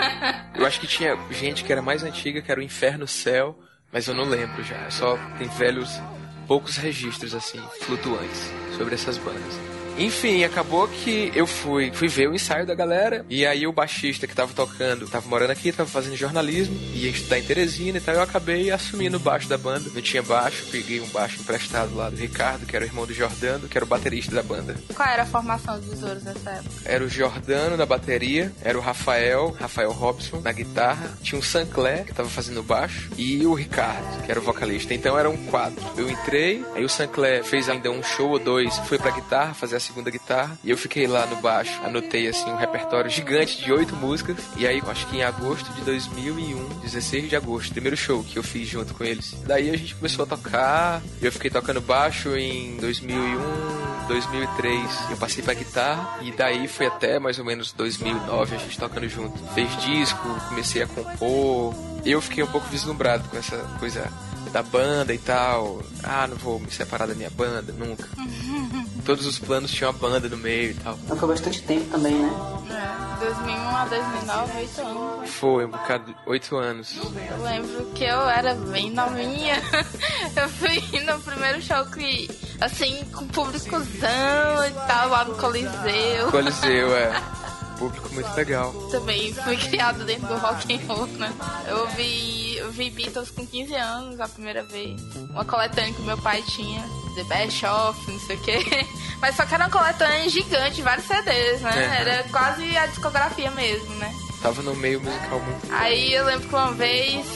Eu 0.60 0.66
acho 0.66 0.78
que 0.78 0.86
tinha 0.86 1.16
gente 1.30 1.64
que 1.64 1.72
era 1.72 1.80
mais 1.80 2.04
antiga, 2.04 2.42
que 2.42 2.52
era 2.52 2.60
o 2.60 2.62
Inferno 2.62 3.08
Céu, 3.08 3.58
mas 3.90 4.06
eu 4.06 4.14
não 4.14 4.24
lembro 4.24 4.62
já. 4.62 4.90
Só 4.90 5.18
tem 5.38 5.48
velhos, 5.48 6.00
poucos 6.46 6.76
registros 6.76 7.34
assim, 7.34 7.62
flutuantes 7.80 8.52
sobre 8.76 8.94
essas 8.94 9.16
bandas. 9.18 9.73
Enfim, 9.96 10.42
acabou 10.42 10.88
que 10.88 11.30
eu 11.34 11.46
fui, 11.46 11.90
fui 11.92 12.08
ver 12.08 12.28
o 12.28 12.34
ensaio 12.34 12.66
da 12.66 12.74
galera, 12.74 13.24
e 13.30 13.46
aí 13.46 13.66
o 13.66 13.72
baixista 13.72 14.26
que 14.26 14.34
tava 14.34 14.52
tocando, 14.52 15.08
tava 15.08 15.28
morando 15.28 15.50
aqui, 15.50 15.70
tava 15.70 15.88
fazendo 15.88 16.16
jornalismo, 16.16 16.76
ia 16.94 17.10
estudar 17.10 17.38
em 17.38 17.42
Teresina, 17.44 17.98
então 17.98 18.12
eu 18.12 18.22
acabei 18.22 18.70
assumindo 18.70 19.16
o 19.16 19.20
baixo 19.20 19.48
da 19.48 19.56
banda. 19.56 19.90
Não 19.94 20.02
tinha 20.02 20.22
baixo, 20.22 20.66
peguei 20.70 21.00
um 21.00 21.08
baixo 21.08 21.40
emprestado 21.40 21.94
lá 21.94 22.10
do 22.10 22.16
Ricardo, 22.16 22.66
que 22.66 22.74
era 22.74 22.84
o 22.84 22.88
irmão 22.88 23.06
do 23.06 23.14
Jordano, 23.14 23.68
que 23.68 23.78
era 23.78 23.84
o 23.84 23.88
baterista 23.88 24.34
da 24.34 24.42
banda. 24.42 24.74
Qual 24.94 25.08
era 25.08 25.22
a 25.22 25.26
formação 25.26 25.78
dos 25.78 25.88
besouros 25.88 26.24
nessa 26.24 26.50
época? 26.50 26.70
Era 26.84 27.04
o 27.04 27.08
Jordano 27.08 27.76
na 27.76 27.86
bateria, 27.86 28.52
era 28.62 28.76
o 28.76 28.80
Rafael, 28.80 29.56
Rafael 29.58 29.92
Robson 29.92 30.40
na 30.40 30.52
guitarra, 30.52 31.16
tinha 31.22 31.38
o 31.38 31.42
Sancler, 31.42 32.04
que 32.04 32.12
tava 32.12 32.28
fazendo 32.28 32.62
baixo, 32.62 33.10
e 33.16 33.46
o 33.46 33.54
Ricardo, 33.54 34.24
que 34.24 34.30
era 34.30 34.40
o 34.40 34.42
vocalista. 34.42 34.92
Então 34.92 35.18
eram 35.18 35.36
quatro. 35.36 35.84
Eu 35.96 36.10
entrei, 36.10 36.64
aí 36.74 36.84
o 36.84 36.88
Sancler 36.88 37.44
fez 37.44 37.68
ainda 37.68 37.90
um 37.90 38.02
show 38.02 38.30
ou 38.30 38.38
dois, 38.38 38.76
foi 38.80 38.98
pra 38.98 39.10
guitarra, 39.10 39.54
fazer 39.54 39.76
a 39.76 39.83
segunda 39.84 40.10
guitarra, 40.10 40.58
e 40.64 40.70
eu 40.70 40.76
fiquei 40.76 41.06
lá 41.06 41.26
no 41.26 41.36
baixo, 41.36 41.80
anotei 41.84 42.28
assim 42.28 42.50
um 42.50 42.56
repertório 42.56 43.10
gigante 43.10 43.62
de 43.62 43.72
oito 43.72 43.94
músicas, 43.96 44.36
e 44.56 44.66
aí 44.66 44.82
acho 44.86 45.06
que 45.06 45.16
em 45.16 45.22
agosto 45.22 45.72
de 45.72 45.82
2001, 45.82 46.80
16 46.80 47.28
de 47.28 47.36
agosto, 47.36 47.72
primeiro 47.72 47.96
show 47.96 48.22
que 48.22 48.38
eu 48.38 48.42
fiz 48.42 48.68
junto 48.68 48.94
com 48.94 49.04
eles. 49.04 49.34
Daí 49.46 49.70
a 49.70 49.76
gente 49.76 49.94
começou 49.94 50.24
a 50.24 50.28
tocar, 50.28 51.02
eu 51.20 51.32
fiquei 51.32 51.50
tocando 51.50 51.80
baixo 51.80 52.36
em 52.36 52.76
2001, 52.78 53.84
2003 54.06 55.10
eu 55.10 55.16
passei 55.16 55.42
pra 55.42 55.54
guitarra 55.54 56.18
e 56.22 56.30
daí 56.32 56.68
foi 56.68 56.86
até 56.86 57.18
mais 57.18 57.38
ou 57.38 57.44
menos 57.44 57.72
2009 57.72 58.54
a 58.54 58.58
gente 58.58 58.78
tocando 58.78 59.08
junto. 59.08 59.38
Fez 59.54 59.70
disco, 59.82 60.28
comecei 60.48 60.82
a 60.82 60.86
compor. 60.86 61.74
Eu 62.04 62.20
fiquei 62.20 62.44
um 62.44 62.46
pouco 62.46 62.68
vislumbrado 62.68 63.28
com 63.28 63.36
essa 63.36 63.56
coisa 63.78 64.10
da 64.52 64.62
banda 64.62 65.12
e 65.14 65.18
tal. 65.18 65.82
Ah, 66.02 66.26
não 66.26 66.36
vou 66.36 66.60
me 66.60 66.70
separar 66.70 67.06
da 67.06 67.14
minha 67.14 67.30
banda, 67.30 67.72
nunca. 67.72 68.08
Todos 69.04 69.26
os 69.26 69.38
planos 69.38 69.70
tinham 69.70 69.90
a 69.90 69.92
banda 69.92 70.28
no 70.28 70.36
meio 70.36 70.70
e 70.70 70.74
tal. 70.74 70.98
Mas 71.08 71.18
foi 71.18 71.28
bastante 71.28 71.62
tempo 71.62 71.90
também, 71.90 72.14
né? 72.14 72.30
É, 72.70 73.24
2001 73.24 73.76
a 73.76 73.84
2009, 73.84 74.58
oito 74.58 74.80
anos. 74.80 75.30
Foi 75.30 75.64
um 75.64 75.70
bocado, 75.70 76.14
oito 76.26 76.56
anos. 76.56 76.96
Eu 76.96 77.42
lembro 77.42 77.84
que 77.94 78.04
eu 78.04 78.28
era 78.28 78.54
bem 78.54 78.90
novinha. 78.90 79.56
Eu 80.36 80.48
fui 80.48 81.00
no 81.00 81.20
primeiro 81.20 81.60
show 81.62 81.84
que, 81.86 82.28
assim, 82.60 83.04
com 83.12 83.26
públicozão 83.28 84.66
e 84.66 84.70
tal, 84.88 85.08
lá 85.10 85.24
no 85.24 85.34
Coliseu. 85.36 86.30
Coliseu, 86.30 86.96
é. 86.96 87.12
Público 87.78 88.12
muito 88.14 88.32
legal. 88.34 88.72
Também 88.90 89.34
fui 89.34 89.56
criado 89.56 90.04
dentro 90.04 90.28
do 90.28 90.36
rock 90.36 90.74
and 90.74 90.86
roll, 90.86 91.06
né? 91.06 91.32
Eu 91.66 91.86
vi, 91.88 92.43
eu 92.64 92.70
vi 92.72 92.90
Beatles 92.90 93.30
com 93.30 93.46
15 93.46 93.74
anos 93.74 94.20
a 94.20 94.26
primeira 94.28 94.62
vez. 94.62 95.00
Uma 95.30 95.44
coletânea 95.44 95.92
que 95.92 96.02
meu 96.02 96.16
pai 96.18 96.42
tinha, 96.42 96.82
The 97.14 97.24
Best 97.24 97.64
Of, 97.66 98.10
não 98.10 98.18
sei 98.20 98.36
o 98.36 98.40
quê. 98.40 98.58
Mas 99.20 99.36
só 99.36 99.44
que 99.44 99.54
era 99.54 99.64
uma 99.64 99.70
coletânea 99.70 100.28
gigante, 100.28 100.82
vários 100.82 101.06
CDs, 101.06 101.60
né? 101.60 101.96
É. 101.98 102.00
Era 102.00 102.22
quase 102.30 102.76
a 102.76 102.86
discografia 102.86 103.50
mesmo, 103.50 103.94
né? 103.96 104.12
Tava 104.42 104.60
no 104.62 104.74
meio 104.76 105.00
musical 105.00 105.40
muito. 105.40 105.72
Aí 105.72 106.12
eu 106.12 106.24
lembro 106.26 106.46
que 106.48 106.54
uma 106.54 106.72
vez 106.72 107.26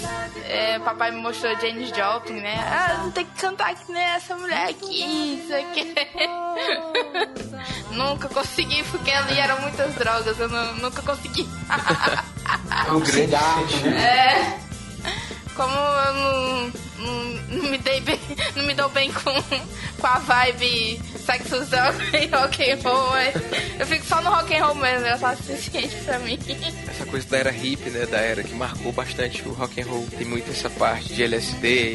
é, 0.45 0.79
papai 0.81 1.11
me 1.11 1.23
mostrou 1.23 1.55
Janis 1.59 1.89
Joplin, 1.97 2.41
né? 2.41 2.55
Ah, 2.67 3.01
não 3.05 3.11
tem 3.11 3.25
que 3.25 3.41
cantar 3.41 3.75
que 3.75 3.91
nem 3.91 4.03
essa 4.03 4.37
mulher 4.37 4.69
aqui, 4.69 5.41
isso 5.43 5.55
aqui. 5.55 5.95
nunca 7.93 8.29
consegui, 8.29 8.83
porque 8.85 9.11
ali 9.11 9.39
eram 9.39 9.61
muitas 9.63 9.95
drogas, 9.95 10.39
eu 10.39 10.49
não- 10.49 10.75
nunca 10.77 11.01
consegui. 11.03 11.49
Um 12.91 13.01
grande 13.01 13.77
né? 13.85 14.05
É. 14.05 14.68
Como 15.55 15.75
eu 15.75 16.13
não, 16.13 16.73
não, 16.99 17.25
não 17.49 17.71
me 17.71 17.79
dei 17.79 18.01
bem, 18.01 18.21
não 18.55 18.65
me 18.65 18.75
dou 18.75 18.89
bem 18.91 19.13
com, 19.13 19.33
com 20.01 20.07
a 20.07 20.19
vibe 20.19 21.01
sexo 21.29 21.65
droga 21.67 21.99
e 22.19 22.27
rock 22.27 22.71
and 22.71 22.79
roll, 22.83 23.11
mas 23.11 23.35
eu 23.81 23.87
fico 23.87 24.05
só 24.07 24.21
no 24.23 24.31
rock 24.31 24.55
and 24.55 24.65
roll 24.65 24.75
mesmo, 24.77 25.07
é 25.07 25.19
só 25.19 25.35
suficiente 25.37 25.95
pra 26.05 26.19
mim. 26.21 26.39
essa 26.89 27.05
coisa 27.07 27.29
da 27.29 27.37
era 27.39 27.51
hippie, 27.51 27.91
né, 27.91 28.07
da 28.07 28.19
era 28.19 28.43
que 28.43 28.55
marcou 28.55 28.93
bastante 28.93 29.47
o 29.47 29.53
rock 29.53 29.81
and 29.81 29.85
roll. 29.87 30.07
Tem 30.17 30.27
muito 30.27 30.51
essa 30.51 30.71
parte 30.71 31.13
de 31.13 31.23
LSD, 31.23 31.95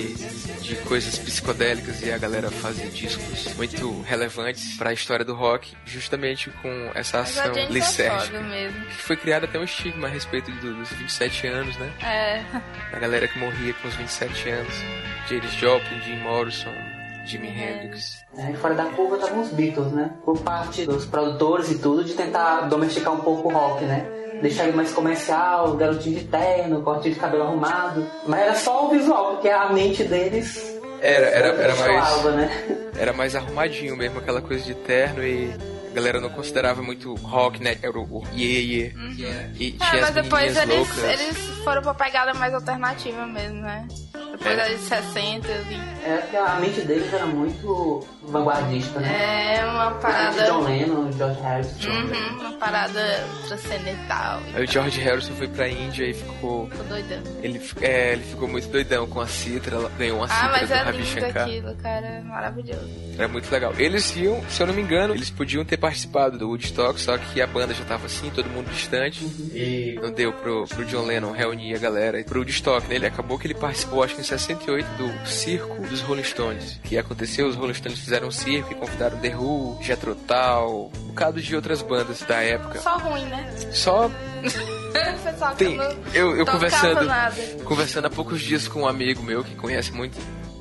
de 0.62 0.76
coisas 0.88 1.18
psicodélicas 1.18 2.02
e 2.04 2.12
a 2.12 2.18
galera 2.18 2.52
fazia 2.52 2.86
discos 2.90 3.54
muito 3.56 4.02
relevantes 4.04 4.76
para 4.78 4.92
a 4.92 4.94
história 4.94 5.26
do 5.26 5.34
rock, 5.34 5.74
justamente 5.86 6.50
com 6.62 6.92
essa 6.94 7.20
ação 7.22 7.54
é 7.56 7.66
licérgica. 7.70 8.40
Que 8.96 9.02
foi 9.02 9.18
criado 9.18 9.46
até 9.46 9.58
um 9.60 9.64
estigma 9.64 10.08
a 10.08 10.12
respeito 10.12 10.52
do- 10.52 10.74
dos 10.76 10.90
27 10.92 11.48
anos, 11.48 11.76
né? 11.78 11.92
É. 12.04 12.44
A 12.96 13.00
galera 13.00 13.28
que 13.28 13.38
morria 13.40 13.74
com 13.74 13.88
os 13.88 13.96
27 13.96 14.50
anos. 14.50 14.74
James 15.30 15.52
Joplin, 15.54 16.02
Jim 16.02 16.18
Morrison, 16.18 16.74
Jimi 17.26 17.48
Hendrix. 17.48 18.24
É, 18.38 18.52
e 18.52 18.56
fora 18.58 18.74
da 18.76 18.86
curva 18.86 19.16
estavam 19.16 19.42
os 19.42 19.50
Beatles, 19.50 19.92
né? 19.92 20.12
Por 20.26 20.38
parte 20.40 20.86
dos 20.86 21.06
produtores 21.06 21.72
e 21.72 21.78
tudo, 21.80 22.04
de 22.04 22.14
tentar 22.14 22.62
domesticar 22.62 23.14
um 23.14 23.20
pouco 23.22 23.50
o 23.50 23.54
rock, 23.54 23.84
né? 23.86 24.06
Deixar 24.42 24.66
ele 24.66 24.76
mais 24.76 24.92
comercial, 24.92 25.74
garotinho 25.76 26.20
de 26.20 26.26
terno, 26.26 26.82
cortinho 26.82 27.14
de 27.14 27.20
cabelo 27.20 27.44
arrumado. 27.44 28.06
Mas 28.28 28.42
era 28.42 28.56
só 28.56 28.88
o 28.88 28.90
visual, 28.90 29.32
porque 29.36 29.48
a 29.50 29.70
mente 29.72 30.04
deles 30.04 30.80
Era, 31.02 31.28
era, 31.28 31.48
era 31.50 31.76
mais. 31.76 32.24
né? 32.36 32.90
era 32.98 33.14
mais 33.14 33.36
arrumadinho 33.36 33.96
mesmo, 33.96 34.20
aquela 34.20 34.42
coisa 34.42 34.64
de 34.66 34.74
terno 34.76 35.24
e 35.24 35.50
a 35.92 35.94
galera 35.96 36.20
não 36.20 36.30
considerava 36.30 36.82
muito 36.82 37.14
rock, 37.16 37.64
né? 37.64 37.78
Era 37.82 37.98
o, 37.98 38.04
o 38.04 38.24
yeah, 38.36 38.94
yeah. 39.18 39.50
E 39.58 39.72
tinha 39.74 39.90
É, 39.92 39.96
as 39.96 40.02
mas 40.02 40.14
depois 40.16 40.58
eles, 40.58 40.76
loucas. 40.76 41.04
eles 41.04 41.38
foram 41.64 41.82
pra 41.82 41.94
pegada 41.94 42.34
mais 42.34 42.54
alternativa 42.54 43.26
mesmo, 43.28 43.62
né? 43.62 43.88
Depois 44.34 44.58
É. 44.60 44.70
dos 44.74 44.82
60 44.88 45.48
ali. 45.48 45.80
É 46.04 46.28
que 46.30 46.36
a 46.36 46.56
mente 46.56 46.82
deles 46.82 47.14
era 47.14 47.26
muito 47.28 48.04
vanguardista, 48.28 49.00
né? 49.00 49.58
É 49.58 49.66
uma 49.66 49.90
John 49.92 50.00
parada. 50.00 50.58
Lennon, 50.58 51.12
George 51.12 51.42
Harrison. 51.42 51.90
Uhum, 51.90 52.40
uma 52.40 52.52
parada 52.54 53.28
transcendental. 53.48 54.42
Aí 54.56 54.64
o 54.64 54.68
George 54.68 55.00
Harrison 55.02 55.34
foi 55.34 55.48
pra 55.48 55.68
Índia 55.70 56.06
e 56.06 56.14
ficou. 56.14 56.68
Ficou 56.70 56.86
doidão. 56.86 57.22
Ele, 57.42 57.62
é, 57.82 58.14
ele 58.14 58.24
ficou 58.24 58.48
muito 58.48 58.68
doidão 58.70 59.08
com 59.08 59.20
a 59.22 59.28
citra, 59.28 59.78
ganhou 59.98 60.18
uma 60.18 60.26
Ah, 60.26 60.30
citra 60.30 60.50
mas 60.52 60.68
do 60.70 60.74
é 60.74 60.78
Ravi 60.82 61.06
Shankar. 61.06 61.44
aquilo, 61.44 61.76
cara. 61.76 62.06
é 62.08 62.22
Maravilhoso. 62.22 62.90
Era 63.18 63.28
muito 63.28 63.52
legal. 63.52 63.74
Eles 63.78 64.16
iam, 64.16 64.42
se 64.50 64.62
eu 64.62 64.68
não 64.68 64.74
me 64.74 64.82
engano, 64.82 65.14
eles 65.14 65.30
podiam 65.30 65.64
ter 65.64 65.78
participado 65.78 66.38
do 66.38 66.48
Woodstock, 66.48 67.00
só 67.00 67.18
que 67.18 67.42
a 67.42 67.48
banda 67.48 67.74
já 67.74 67.84
tava 67.86 68.06
assim, 68.08 68.30
todo 68.32 68.50
mundo 68.50 68.70
distante. 68.72 69.24
E 69.54 70.00
não 70.02 70.12
deu 70.12 70.34
pro, 70.34 70.66
pro 70.68 70.86
John 70.86 71.06
Lennon 71.06 71.32
reunir 71.32 71.76
a 71.76 71.80
galera 71.80 72.20
e 72.20 72.24
pro 72.24 72.40
Woodstock, 72.40 72.88
né? 72.88 72.96
Ele 72.96 73.06
acabou 73.06 73.38
que 73.38 73.46
ele 73.48 73.54
participou, 73.54 74.02
acho 74.04 74.16
que 74.16 74.22
em 74.22 74.24
68, 74.24 74.86
do 74.98 75.28
circo 75.28 75.82
dos 75.88 76.02
Rolling 76.02 76.24
Stones. 76.24 76.80
Que 76.84 76.98
aconteceu, 76.98 77.48
os 77.48 77.56
Rolling 77.56 77.74
Stones 77.74 78.00
fizeram 78.00 78.13
um 78.22 78.32
circo 78.32 78.72
e 78.72 78.76
convidaram 78.76 79.18
The 79.20 79.36
Who, 79.36 79.80
Jethro 79.82 80.16
Tull, 80.16 80.92
um 80.96 81.08
bocado 81.08 81.42
de 81.42 81.56
outras 81.56 81.82
bandas 81.82 82.22
da 82.22 82.42
época. 82.42 82.80
Só 82.80 82.98
ruim, 82.98 83.26
né? 83.26 83.52
Só 83.72 84.12
tem. 85.58 85.78
Eu, 86.14 86.36
eu 86.36 86.46
conversando, 86.46 87.06
nada. 87.06 87.36
conversando 87.64 88.06
há 88.06 88.10
poucos 88.10 88.42
dias 88.42 88.68
com 88.68 88.82
um 88.82 88.88
amigo 88.88 89.24
meu 89.24 89.44
que 89.44 89.56
conhece 89.56 89.92
muito 89.92 90.18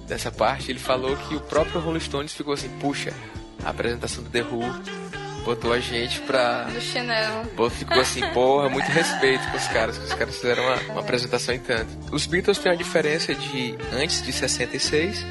dessa 0.07 0.31
parte, 0.31 0.71
ele 0.71 0.79
falou 0.79 1.17
que 1.17 1.35
o 1.35 1.41
próprio 1.41 1.81
Rolling 1.81 2.01
Stones 2.01 2.33
ficou 2.33 2.55
assim, 2.55 2.69
puxa, 2.81 3.13
a 3.65 3.71
apresentação 3.71 4.23
do 4.23 4.31
The 4.31 4.43
Who 4.43 4.63
botou 5.45 5.73
a 5.73 5.81
gente 5.81 6.21
pra. 6.21 6.65
Do 6.65 6.81
chinelo. 6.81 7.45
Ficou 7.71 8.01
assim, 8.01 8.21
porra, 8.33 8.69
muito 8.69 8.87
respeito 8.87 9.49
com 9.51 9.57
os 9.57 9.67
caras, 9.69 9.99
que 9.99 10.05
os 10.05 10.15
caras 10.15 10.37
fizeram 10.37 10.63
uma, 10.65 10.77
uma 10.93 11.01
apresentação 11.01 11.55
em 11.55 11.59
tanto. 11.59 12.15
Os 12.15 12.27
Beatles 12.27 12.59
têm 12.59 12.73
uma 12.73 12.79
diferença 12.79 13.35
de 13.35 13.77
antes 13.93 14.23
de 14.23 14.33
66, 14.33 15.25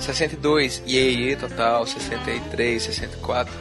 62, 0.00 0.82
iê, 0.86 1.36
total, 1.36 1.86
63, 1.86 2.82
64. 2.82 3.52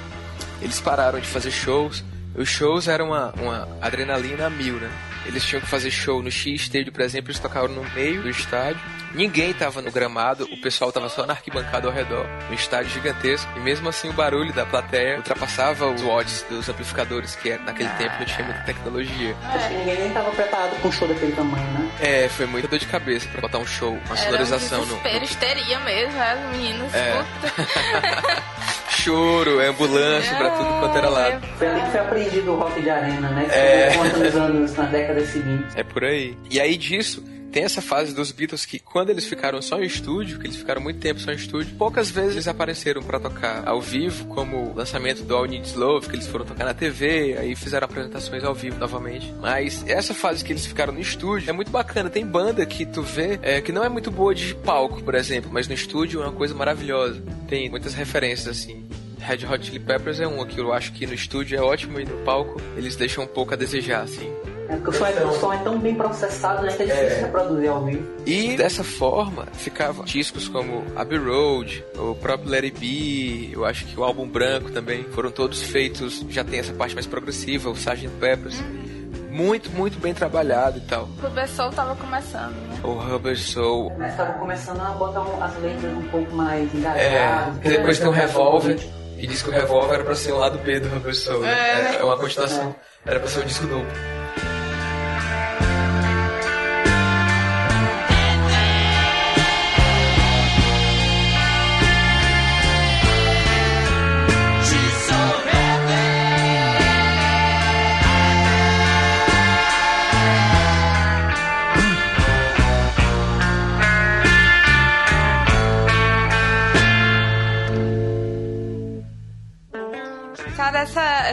Eles 0.62 0.80
pararam 0.80 1.20
de 1.20 1.28
fazer 1.28 1.52
shows. 1.52 2.04
Os 2.36 2.48
shows 2.48 2.88
eram 2.88 3.08
uma, 3.08 3.34
uma 3.34 3.68
adrenalina 3.82 4.50
mil, 4.50 4.76
né? 4.76 4.90
Eles 5.26 5.44
tinham 5.44 5.62
que 5.62 5.68
fazer 5.68 5.92
show 5.92 6.24
no 6.24 6.32
X 6.32 6.62
Stadium, 6.62 6.92
por 6.92 7.02
exemplo, 7.02 7.30
eles 7.30 7.40
tocaram 7.40 7.68
no 7.68 7.84
meio 7.92 8.22
do 8.22 8.30
estádio. 8.30 8.82
Ninguém 9.14 9.54
tava 9.54 9.82
no 9.82 9.92
gramado, 9.92 10.46
o 10.52 10.58
pessoal 10.62 10.92
tava 10.92 11.10
só 11.10 11.26
na 11.26 11.34
arquibancada 11.34 11.88
ao 11.88 11.94
redor, 11.94 12.26
um 12.50 12.54
estádio 12.54 12.92
gigantesco. 12.92 13.50
E 13.58 13.60
mesmo 13.60 13.90
assim 13.90 14.10
o 14.10 14.14
barulho 14.14 14.54
da 14.54 14.66
plateia 14.66 15.18
ultrapassava 15.18 15.88
os 15.88 16.02
watts 16.02 16.46
dos 16.50 16.70
amplificadores, 16.70 17.36
que 17.36 17.58
naquele 17.58 17.90
tempo 17.92 18.16
não 18.20 18.26
tinha 18.26 18.44
muita 18.46 18.62
tecnologia. 18.62 19.36
Acho 19.44 19.68
que 19.68 19.74
ninguém 19.76 20.00
nem 20.00 20.10
tava 20.12 20.32
preparado 20.32 20.80
pra 20.80 20.88
um 20.88 20.92
show 20.92 21.08
daquele 21.08 21.32
tamanho, 21.32 21.66
né? 21.72 21.90
É, 22.02 22.30
foi 22.30 22.46
muita 22.46 22.68
dor 22.68 22.80
de 22.80 22.86
cabeça 22.88 23.28
pra 23.30 23.42
botar 23.42 23.58
um 23.58 23.66
show, 23.66 23.92
uma 23.94 24.00
Era 24.06 24.14
um 24.14 24.18
sonorização 24.18 24.80
no, 24.80 24.86
desespero, 24.86 25.24
histeria 25.24 25.80
mesmo, 25.80 26.14
né? 26.14 26.36
Os 26.52 26.58
meninos. 26.58 26.94
É. 26.94 27.26
choro, 28.90 29.60
é 29.62 29.68
ambulância 29.68 30.36
pra 30.36 30.50
tudo 30.52 30.80
quanto 30.80 30.98
era 30.98 31.10
lado. 31.10 31.48
Foi 31.58 31.68
ali 31.68 31.82
que 31.82 31.92
foi 31.92 32.00
aprendido 32.00 32.52
o 32.52 32.56
rock 32.60 32.82
de 32.82 32.90
arena, 32.90 33.30
né? 33.30 33.46
Que 33.46 33.52
É. 33.56 33.92
foi 33.92 34.10
quantos 34.10 34.36
anos 34.36 34.74
na 34.76 34.84
década 34.86 35.26
seguinte. 35.26 35.66
É 35.76 35.84
por 35.84 36.04
aí. 36.04 36.38
E 36.50 36.60
aí 36.60 36.78
disso, 36.78 37.24
tem 37.52 37.64
essa 37.64 37.82
fase 37.82 38.14
dos 38.14 38.32
Beatles 38.32 38.66
que 38.66 38.80
quando 38.80 39.10
eles 39.10 39.26
ficaram 39.26 39.62
só 39.62 39.80
em 39.80 39.86
estúdio, 39.86 40.40
que 40.40 40.48
eles 40.48 40.58
ficaram 40.58 40.82
muito 40.82 41.00
tempo 41.00 41.20
só 41.20 41.32
em 41.32 41.36
estúdio, 41.36 41.76
poucas 41.76 42.10
vezes 42.10 42.34
eles 42.34 42.48
apareceram 42.48 43.02
pra 43.02 43.20
tocar 43.20 43.68
ao 43.68 43.82
vivo, 43.82 44.26
como 44.26 44.72
o 44.72 44.76
lançamento 44.76 45.24
do 45.24 45.36
All 45.36 45.46
Needs 45.46 45.74
Love, 45.74 46.08
que 46.08 46.16
eles 46.16 46.28
foram 46.28 46.46
tocar 46.46 46.66
na 46.66 46.74
TV, 46.74 47.38
aí 47.38 47.56
fizeram 47.56 47.86
apresentações 47.86 48.44
ao 48.44 48.54
vivo 48.54 48.80
novamente. 48.80 49.34
Mas 49.40 49.84
essa 49.88 50.14
fase 50.14 50.44
que 50.44 50.54
eles 50.54 50.66
ficaram 50.66 50.94
no 50.94 51.00
estúdio 51.00 51.50
é 51.50 51.54
muito 51.54 51.72
bacana. 51.72 52.10
Tem 52.10 52.26
banda 52.26 52.66
que 52.66 52.86
tu 52.86 53.02
vê 53.02 53.40
é, 53.42 53.62
que 53.62 53.72
não 53.72 53.84
é 53.84 53.90
muito 53.90 54.12
boa 54.12 54.34
de 54.34 54.54
palco, 54.56 55.04
por 55.04 55.16
exemplo, 55.16 55.50
mas 55.52 55.68
no 55.68 55.74
estúdio 55.74 56.22
é 56.22 56.26
uma 56.26 56.34
coisa 56.34 56.54
maravilhosa. 56.54 57.22
Tem 57.48 57.70
muitas 57.70 57.94
referências 57.94 58.48
assim. 58.48 58.88
Red 59.20 59.46
Hot 59.46 59.66
Chili 59.66 59.80
Peppers 59.80 60.20
é 60.20 60.28
uma 60.28 60.46
que 60.46 60.60
eu 60.60 60.72
acho 60.72 60.94
que 60.94 61.06
no 61.06 61.14
estúdio 61.14 61.58
é 61.58 61.62
ótimo 61.62 62.00
e 62.00 62.06
no 62.06 62.18
palco 62.24 62.62
eles 62.78 62.96
deixam 62.96 63.24
um 63.24 63.28
pouco 63.28 63.54
a 63.54 63.58
desejar, 63.58 64.02
assim. 64.02 64.32
É 64.70 64.76
porque 64.76 64.90
o 64.92 64.94
som, 64.94 65.06
é, 65.08 65.26
o 65.26 65.32
som 65.34 65.52
é 65.54 65.58
tão 65.58 65.80
bem 65.80 65.96
processado, 65.96 66.62
né? 66.62 66.72
Que 66.72 66.84
é 66.84 66.86
difícil 66.86 67.26
reproduzir 67.26 67.70
ao 67.70 67.84
vivo. 67.86 68.08
E 68.26 68.56
dessa 68.56 68.84
forma 68.84 69.48
ficavam 69.54 70.06
discos 70.06 70.48
como 70.48 70.84
Abbey 70.96 71.18
Road, 71.18 71.84
o 71.98 72.14
próprio 72.16 72.54
It 72.54 72.80
Be, 72.80 73.52
eu 73.52 73.66
acho 73.66 73.86
que 73.88 74.00
o 74.00 74.04
álbum 74.04 74.28
branco 74.28 74.70
também, 74.72 75.04
foram 75.06 75.32
todos 75.32 75.62
feitos, 75.62 76.24
já 76.30 76.44
tem 76.44 76.60
essa 76.60 76.72
parte 76.74 76.94
mais 76.94 77.08
progressiva, 77.08 77.70
o 77.70 77.74
Sgt. 77.74 78.08
Peppers. 78.20 78.62
Muito, 79.32 79.70
muito 79.72 80.00
bem 80.00 80.14
trabalhado 80.14 80.80
e 80.80 80.82
tal. 80.82 81.08
O 81.24 81.30
Bessol 81.30 81.70
tava 81.72 81.96
começando, 81.96 82.52
né? 82.68 82.80
O 82.84 82.94
Rubber 82.94 83.38
Soul. 83.40 83.92
Mas 83.98 84.16
tava 84.18 84.34
começando 84.34 84.82
a 84.82 84.90
botar 84.92 85.22
um- 85.22 85.42
as 85.44 85.56
letras 85.62 85.94
um 85.98 86.02
pouco 86.10 86.36
mais 86.36 86.74
É, 86.74 86.78
engajadas. 86.78 87.60
que 87.60 87.70
depois 87.70 88.00
tem 88.00 88.08
o 88.08 88.12
Revolver. 88.12 88.80
E 89.18 89.28
diz 89.28 89.42
que 89.42 89.50
o 89.50 89.52
Revolver 89.52 89.96
era 89.96 90.04
pra 90.04 90.16
ser 90.16 90.32
o 90.32 90.38
lado 90.38 90.58
B 90.60 90.80
do 90.80 90.90
Rubber 90.90 91.16
Soul. 91.16 91.42
né? 91.42 91.96
É, 92.00 92.04
uma 92.04 92.18
continuação. 92.18 92.76
Era 93.06 93.20
pra 93.20 93.30
ser 93.30 93.40
um 93.42 93.46
disco 93.46 93.66
duplo. 93.68 93.86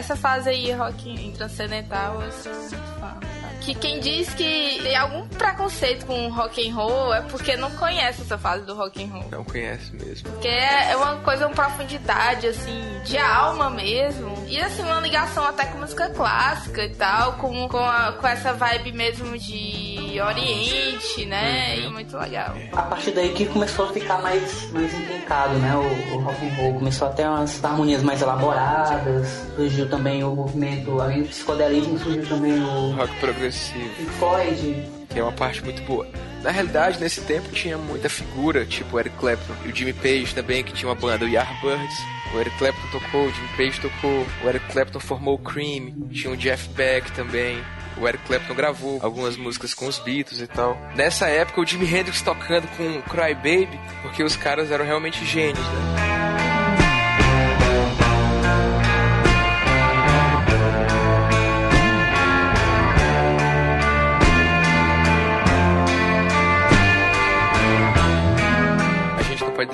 Essa, 0.07 0.15
fase 0.15 0.49
aí, 0.49 0.71
rock 0.71 1.33
transcendental, 1.35 2.21
eu 2.21 2.31
sou 2.31 2.53
muito 2.53 2.77
fã. 2.97 3.26
Que 3.67 3.75
quem 3.75 3.99
diz 3.99 4.29
que 4.33 4.79
tem 4.81 4.95
algum 4.95 5.27
preconceito 5.27 6.05
com 6.05 6.29
rock 6.29 6.69
and 6.69 6.73
roll 6.73 7.13
é 7.13 7.19
porque 7.23 7.57
não 7.57 7.69
conhece 7.71 8.21
essa 8.21 8.37
fase 8.37 8.63
do 8.63 8.73
rock 8.73 9.03
and 9.03 9.07
roll. 9.07 9.25
Não 9.29 9.43
conhece 9.43 9.93
mesmo. 9.93 10.29
Porque 10.29 10.47
é 10.47 10.95
uma 10.95 11.15
coisa, 11.17 11.47
uma 11.47 11.53
profundidade, 11.53 12.47
assim, 12.47 12.81
de 13.03 13.17
alma 13.17 13.69
mesmo. 13.69 14.31
E, 14.47 14.57
assim, 14.57 14.83
uma 14.83 15.01
ligação 15.01 15.45
até 15.45 15.65
com 15.65 15.79
música 15.79 16.09
clássica 16.11 16.81
e 16.85 16.95
tal, 16.95 17.33
com, 17.33 17.67
com, 17.67 17.77
a- 17.77 18.13
com 18.13 18.25
essa 18.25 18.53
vibe 18.53 18.93
mesmo 18.93 19.37
de 19.37 20.17
Oriente, 20.25 21.25
né? 21.25 21.77
E 21.77 21.89
muito 21.89 22.17
legal. 22.17 22.55
A 22.71 22.83
partir 22.83 23.11
daí 23.11 23.33
que 23.33 23.45
começou 23.47 23.89
a 23.89 23.93
ficar 23.93 24.21
mais, 24.21 24.71
mais 24.71 24.93
intrincado, 24.93 25.55
né? 25.55 25.75
O, 25.75 26.15
o 26.15 26.19
rock 26.21 26.45
and 26.47 26.53
roll 26.55 26.73
começou 26.75 27.09
a 27.09 27.11
ter 27.11 27.27
umas 27.27 27.61
harmonias 27.63 28.01
mais 28.01 28.21
elaboradas. 28.21 29.27
Surgiu 29.57 29.89
também 29.89 30.23
o 30.23 30.33
movimento, 30.33 31.01
além 31.01 31.23
do 31.23 31.27
psicodelismo, 31.29 31.99
surgiu 31.99 32.25
também 32.29 32.63
o 32.63 32.95
Rock 32.95 33.13
progressivo. 33.19 33.56
Pink 33.97 34.11
Floyd. 34.19 34.83
que 35.09 35.19
é 35.19 35.23
uma 35.23 35.31
parte 35.31 35.63
muito 35.63 35.81
boa. 35.83 36.07
Na 36.43 36.51
realidade, 36.51 36.99
nesse 36.99 37.21
tempo 37.21 37.49
tinha 37.49 37.77
muita 37.77 38.09
figura, 38.09 38.65
tipo 38.65 38.95
o 38.95 38.99
Eric 38.99 39.15
Clapton 39.17 39.53
e 39.65 39.69
o 39.69 39.75
Jimmy 39.75 39.93
Page 39.93 40.33
também, 40.35 40.63
que 40.63 40.73
tinha 40.73 40.87
uma 40.89 40.95
banda, 40.95 41.25
o 41.25 41.27
Yardbirds. 41.27 41.97
O 42.33 42.39
Eric 42.39 42.57
Clapton 42.57 42.87
tocou, 42.91 43.25
o 43.25 43.33
Jimmy 43.33 43.47
Page 43.57 43.81
tocou, 43.81 44.25
o 44.43 44.47
Eric 44.49 44.65
Clapton 44.71 44.99
formou 44.99 45.35
o 45.35 45.39
Cream, 45.39 45.93
tinha 46.11 46.31
o 46.31 46.37
Jeff 46.37 46.69
Beck 46.69 47.11
também. 47.13 47.63
O 47.99 48.07
Eric 48.07 48.23
Clapton 48.25 48.53
gravou 48.53 48.99
algumas 49.01 49.35
músicas 49.35 49.73
com 49.73 49.87
os 49.87 49.97
Beatles 49.97 50.39
e 50.39 50.47
tal. 50.47 50.77
Nessa 50.95 51.27
época, 51.27 51.61
o 51.61 51.65
Jimi 51.65 51.85
Hendrix 51.85 52.21
tocando 52.21 52.67
com 52.77 53.01
Cry 53.03 53.33
Baby, 53.33 53.79
porque 54.03 54.23
os 54.23 54.35
caras 54.35 54.69
eram 54.71 54.85
realmente 54.85 55.25
gênios, 55.25 55.57
né? 55.57 56.06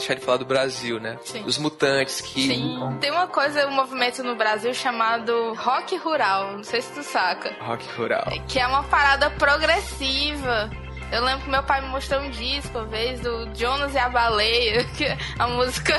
Deixar 0.04 0.16
de 0.16 0.22
falar 0.22 0.38
do 0.38 0.46
Brasil, 0.46 1.00
né? 1.00 1.18
Sim. 1.24 1.44
Dos 1.44 1.58
mutantes 1.58 2.20
que 2.20 2.48
Sim. 2.48 2.98
Tem 3.00 3.10
uma 3.12 3.28
coisa, 3.28 3.66
um 3.68 3.72
movimento 3.72 4.22
no 4.22 4.36
Brasil 4.36 4.74
chamado 4.74 5.54
rock 5.54 5.96
rural, 5.98 6.54
não 6.54 6.64
sei 6.64 6.82
se 6.82 6.92
tu 6.94 7.02
saca. 7.02 7.56
rock 7.62 7.88
rural. 7.96 8.26
Que 8.48 8.60
é 8.60 8.68
uma 8.68 8.84
parada 8.84 9.30
progressiva. 9.32 10.70
Eu 11.12 11.24
lembro 11.24 11.44
que 11.44 11.50
meu 11.50 11.64
pai 11.64 11.82
me 11.82 11.88
mostrou 11.88 12.22
um 12.22 12.30
disco 12.30 12.78
uma 12.78 12.88
vez 12.88 13.20
do 13.22 13.50
Jonas 13.56 13.94
e 13.94 13.98
a 13.98 14.10
Baleia, 14.10 14.84
que 14.98 15.06
a 15.38 15.48
música 15.48 15.94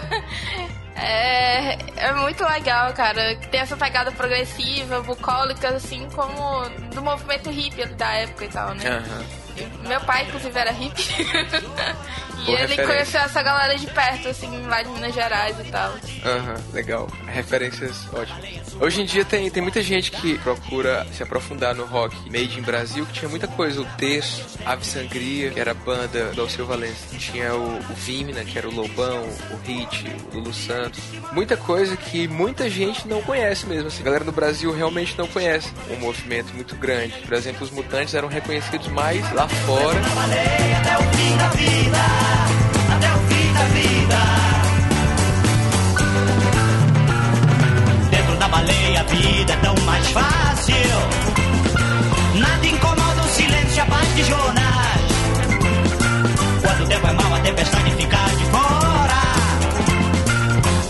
é, 0.97 1.79
é 1.97 2.13
muito 2.15 2.45
legal, 2.45 2.93
cara. 2.93 3.37
Que 3.37 3.49
tem 3.49 3.61
essa 3.61 3.77
pegada 3.77 4.13
progressiva, 4.13 5.01
bucólica, 5.01 5.69
assim 5.69 6.09
como 6.15 6.69
do 6.93 7.01
movimento 7.01 7.49
hippie 7.49 7.87
da 7.87 8.13
época 8.13 8.45
e 8.45 8.49
tal, 8.49 8.75
né? 8.75 8.89
Aham. 8.89 9.44
Meu 9.87 10.01
pai, 10.01 10.25
inclusive, 10.25 10.59
era 10.59 10.71
hippie. 10.73 11.03
e 11.23 12.45
Boa 12.47 12.59
ele 12.59 12.67
referência. 12.67 12.87
conheceu 12.87 13.21
essa 13.21 13.43
galera 13.43 13.77
de 13.79 13.87
perto, 13.87 14.29
assim, 14.29 14.67
lá 14.67 14.83
de 14.83 14.89
Minas 14.91 15.15
Gerais 15.15 15.57
e 15.61 15.65
tal. 15.71 15.95
Aham, 16.25 16.57
legal. 16.73 17.09
Referências 17.27 18.07
ótimas. 18.13 18.75
Hoje 18.81 19.03
em 19.03 19.05
dia 19.05 19.25
tem, 19.25 19.49
tem 19.51 19.63
muita 19.63 19.81
gente 19.83 20.11
que 20.11 20.37
procura 20.39 21.07
se 21.13 21.23
aprofundar 21.23 21.75
no 21.75 21.85
rock 21.85 22.17
made 22.31 22.59
in 22.59 22.63
Brasil, 22.63 23.07
que 23.07 23.13
tinha 23.13 23.29
muita 23.29 23.47
coisa. 23.47 23.81
O 23.81 23.85
Terço, 23.97 24.59
Ave 24.67 24.85
Sangria, 24.85 25.51
que 25.51 25.61
era 25.61 25.71
a 25.71 25.75
banda 25.75 26.33
do 26.33 26.41
Alceu 26.41 26.67
Valença. 26.67 27.17
Tinha 27.19 27.55
o, 27.55 27.79
o 27.79 27.95
Vimna, 27.95 28.45
que 28.45 28.59
era 28.59 28.69
o 28.69 28.75
Lobão, 28.75 29.23
o 29.53 29.57
Hit, 29.67 30.05
o 30.33 30.37
Lulu 30.37 30.53
Santos. 30.53 31.01
Muita 31.33 31.57
coisa 31.57 31.97
que 31.97 32.27
muita 32.27 32.69
gente 32.69 33.07
não 33.07 33.23
conhece 33.23 33.67
mesmo. 33.67 33.89
Assim, 33.89 34.03
a 34.03 34.05
galera 34.05 34.25
do 34.25 34.33
Brasil 34.33 34.75
realmente 34.75 35.17
não 35.17 35.27
conhece. 35.29 35.73
Um 35.91 35.97
movimento 36.01 36.53
muito 36.55 36.75
grande. 36.77 37.15
Por 37.25 37.33
exemplo, 37.35 37.63
os 37.65 37.71
Mutantes 37.71 38.15
eram 38.15 38.29
reconhecidos 38.29 38.89
mais 38.89 39.33
lá 39.33 39.44
fora. 39.49 40.01
Dentro 48.11 48.37
da 48.37 48.49
baleia 48.49 49.01
a 49.01 49.05
vida 49.05 49.53
é 49.53 49.57
tão 49.57 49.75
mais 49.85 50.07
fácil. 50.09 50.75
Nada 52.35 52.67
incomoda 52.67 53.23
o 53.23 53.29
silêncio 53.29 53.83
a 53.83 53.87
paz 53.87 54.15
de 54.15 54.25
Jonas. 54.25 54.65
Quando 56.63 56.85
o 56.85 56.87
tempo 56.87 57.07
é 57.07 57.13
mau, 57.13 57.35
a 57.35 57.41
tempestade 57.41 57.91
fica 57.93 58.17
de 58.17 58.45
fora. 58.47 59.23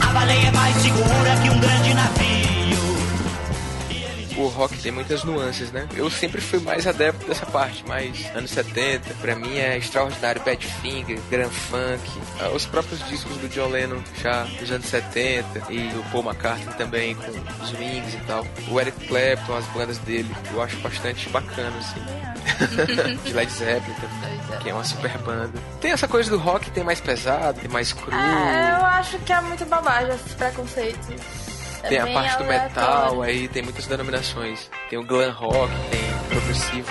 A 0.01 0.13
baleia 0.13 0.49
é 0.49 0.53
mais 0.53 0.77
segura 0.77 1.37
que 1.43 1.51
um 1.51 1.59
grande. 1.61 1.84
O 4.37 4.49
rock 4.49 4.79
tem 4.79 4.93
muitas 4.93 5.25
nuances, 5.25 5.71
né? 5.73 5.89
Eu 5.95 6.11
sempre 6.11 6.41
fui 6.41 6.59
mais 6.61 6.87
adepto 6.87 7.27
dessa 7.27 7.47
parte, 7.47 7.87
mais 7.87 8.27
anos 8.35 8.51
70. 8.51 9.15
Pra 9.15 9.35
mim 9.35 9.57
é 9.57 9.77
extraordinário 9.77 10.43
Badfinger, 10.43 11.19
Grand 11.31 11.51
Funk, 11.51 12.21
ah, 12.41 12.49
os 12.51 12.67
próprios 12.67 13.07
discos 13.09 13.37
do 13.39 13.49
John 13.49 13.69
Lennon 13.69 14.03
já 14.21 14.45
dos 14.45 14.71
anos 14.71 14.87
70 14.87 15.73
e 15.73 15.89
do 15.89 16.03
Paul 16.11 16.25
McCartney 16.25 16.75
também 16.75 17.15
com 17.15 17.31
os 17.63 17.73
Wings 17.73 18.15
e 18.15 18.21
tal. 18.27 18.47
O 18.71 18.81
Eric 18.81 19.07
Clapton, 19.07 19.57
as 19.57 19.67
bandas 19.67 19.99
dele, 19.99 20.35
eu 20.53 20.63
acho 20.63 20.77
bastante 20.79 21.29
bacana, 21.31 21.77
assim. 21.79 22.01
De 23.25 23.33
Led 23.33 23.51
Zeppelin 23.51 23.95
também, 23.95 24.59
que 24.61 24.71
é 24.71 24.75
uma 24.75 24.85
super 24.85 25.17
banda. 25.19 25.59
Tem 25.81 25.93
essa 25.93 26.07
coisa 26.07 26.31
do 26.31 26.39
rock 26.39 26.71
tem 26.71 26.85
mais 26.85 27.01
pesado, 27.01 27.61
tem 27.61 27.71
mais 27.71 27.93
cru. 27.93 28.13
É, 28.13 28.79
eu 28.79 28.85
acho 28.87 29.19
que 29.21 29.33
é 29.33 29.41
muito 29.41 29.65
bobagem 29.67 30.15
esses 30.15 30.35
preconceitos. 30.35 31.44
É 31.85 31.89
Tem 31.89 31.99
a 31.99 32.07
parte 32.07 32.39
do 32.39 32.45
aleatório. 32.45 32.71
metal, 32.71 33.23
aí 33.23 33.49
tem 33.49 33.63
muitas 33.63 33.87
denominações. 33.87 34.71
Tem 34.89 34.99
o 34.99 35.05
glam 35.05 35.31
rock, 35.33 35.71
tem 35.91 36.01
progressivo. 36.31 36.91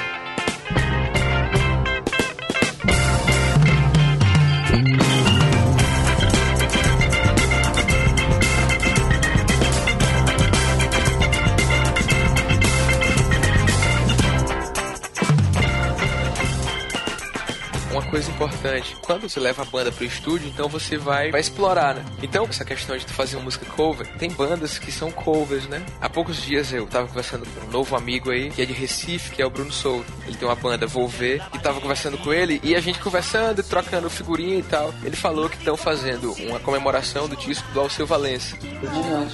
Coisa 18.13 18.29
importante. 18.29 18.95
Quando 19.01 19.27
você 19.27 19.39
leva 19.39 19.63
a 19.63 19.65
banda 19.65 19.91
pro 19.91 20.05
estúdio, 20.05 20.47
então 20.47 20.69
você 20.69 20.99
vai, 20.99 21.31
vai 21.31 21.41
explorar, 21.41 21.95
né? 21.95 22.05
Então, 22.21 22.45
essa 22.47 22.63
questão 22.63 22.95
de 22.95 23.07
tu 23.07 23.11
fazer 23.11 23.37
uma 23.37 23.45
música 23.45 23.65
cover, 23.65 24.05
tem 24.19 24.29
bandas 24.29 24.77
que 24.77 24.91
são 24.91 25.11
covers, 25.11 25.65
né? 25.67 25.83
Há 25.99 26.07
poucos 26.07 26.39
dias 26.39 26.71
eu 26.71 26.85
tava 26.85 27.07
conversando 27.07 27.43
com 27.43 27.65
um 27.65 27.71
novo 27.71 27.95
amigo 27.95 28.29
aí, 28.29 28.51
que 28.51 28.61
é 28.61 28.65
de 28.65 28.73
Recife, 28.73 29.31
que 29.31 29.41
é 29.41 29.45
o 29.47 29.49
Bruno 29.49 29.71
Souto. 29.71 30.05
Ele 30.27 30.37
tem 30.37 30.47
uma 30.47 30.53
banda, 30.53 30.85
Vou 30.85 31.07
Ver, 31.07 31.41
e 31.55 31.57
tava 31.57 31.81
conversando 31.81 32.19
com 32.19 32.31
ele, 32.31 32.61
e 32.63 32.75
a 32.75 32.79
gente 32.79 32.99
conversando, 32.99 33.63
trocando 33.63 34.07
figurinha 34.11 34.59
e 34.59 34.63
tal. 34.63 34.93
Ele 35.03 35.15
falou 35.15 35.49
que 35.49 35.57
estão 35.57 35.75
fazendo 35.75 36.33
uma 36.33 36.59
comemoração 36.59 37.27
do 37.27 37.35
disco 37.35 37.67
do 37.71 37.79
Alceu 37.79 38.05
Valença. 38.05 38.55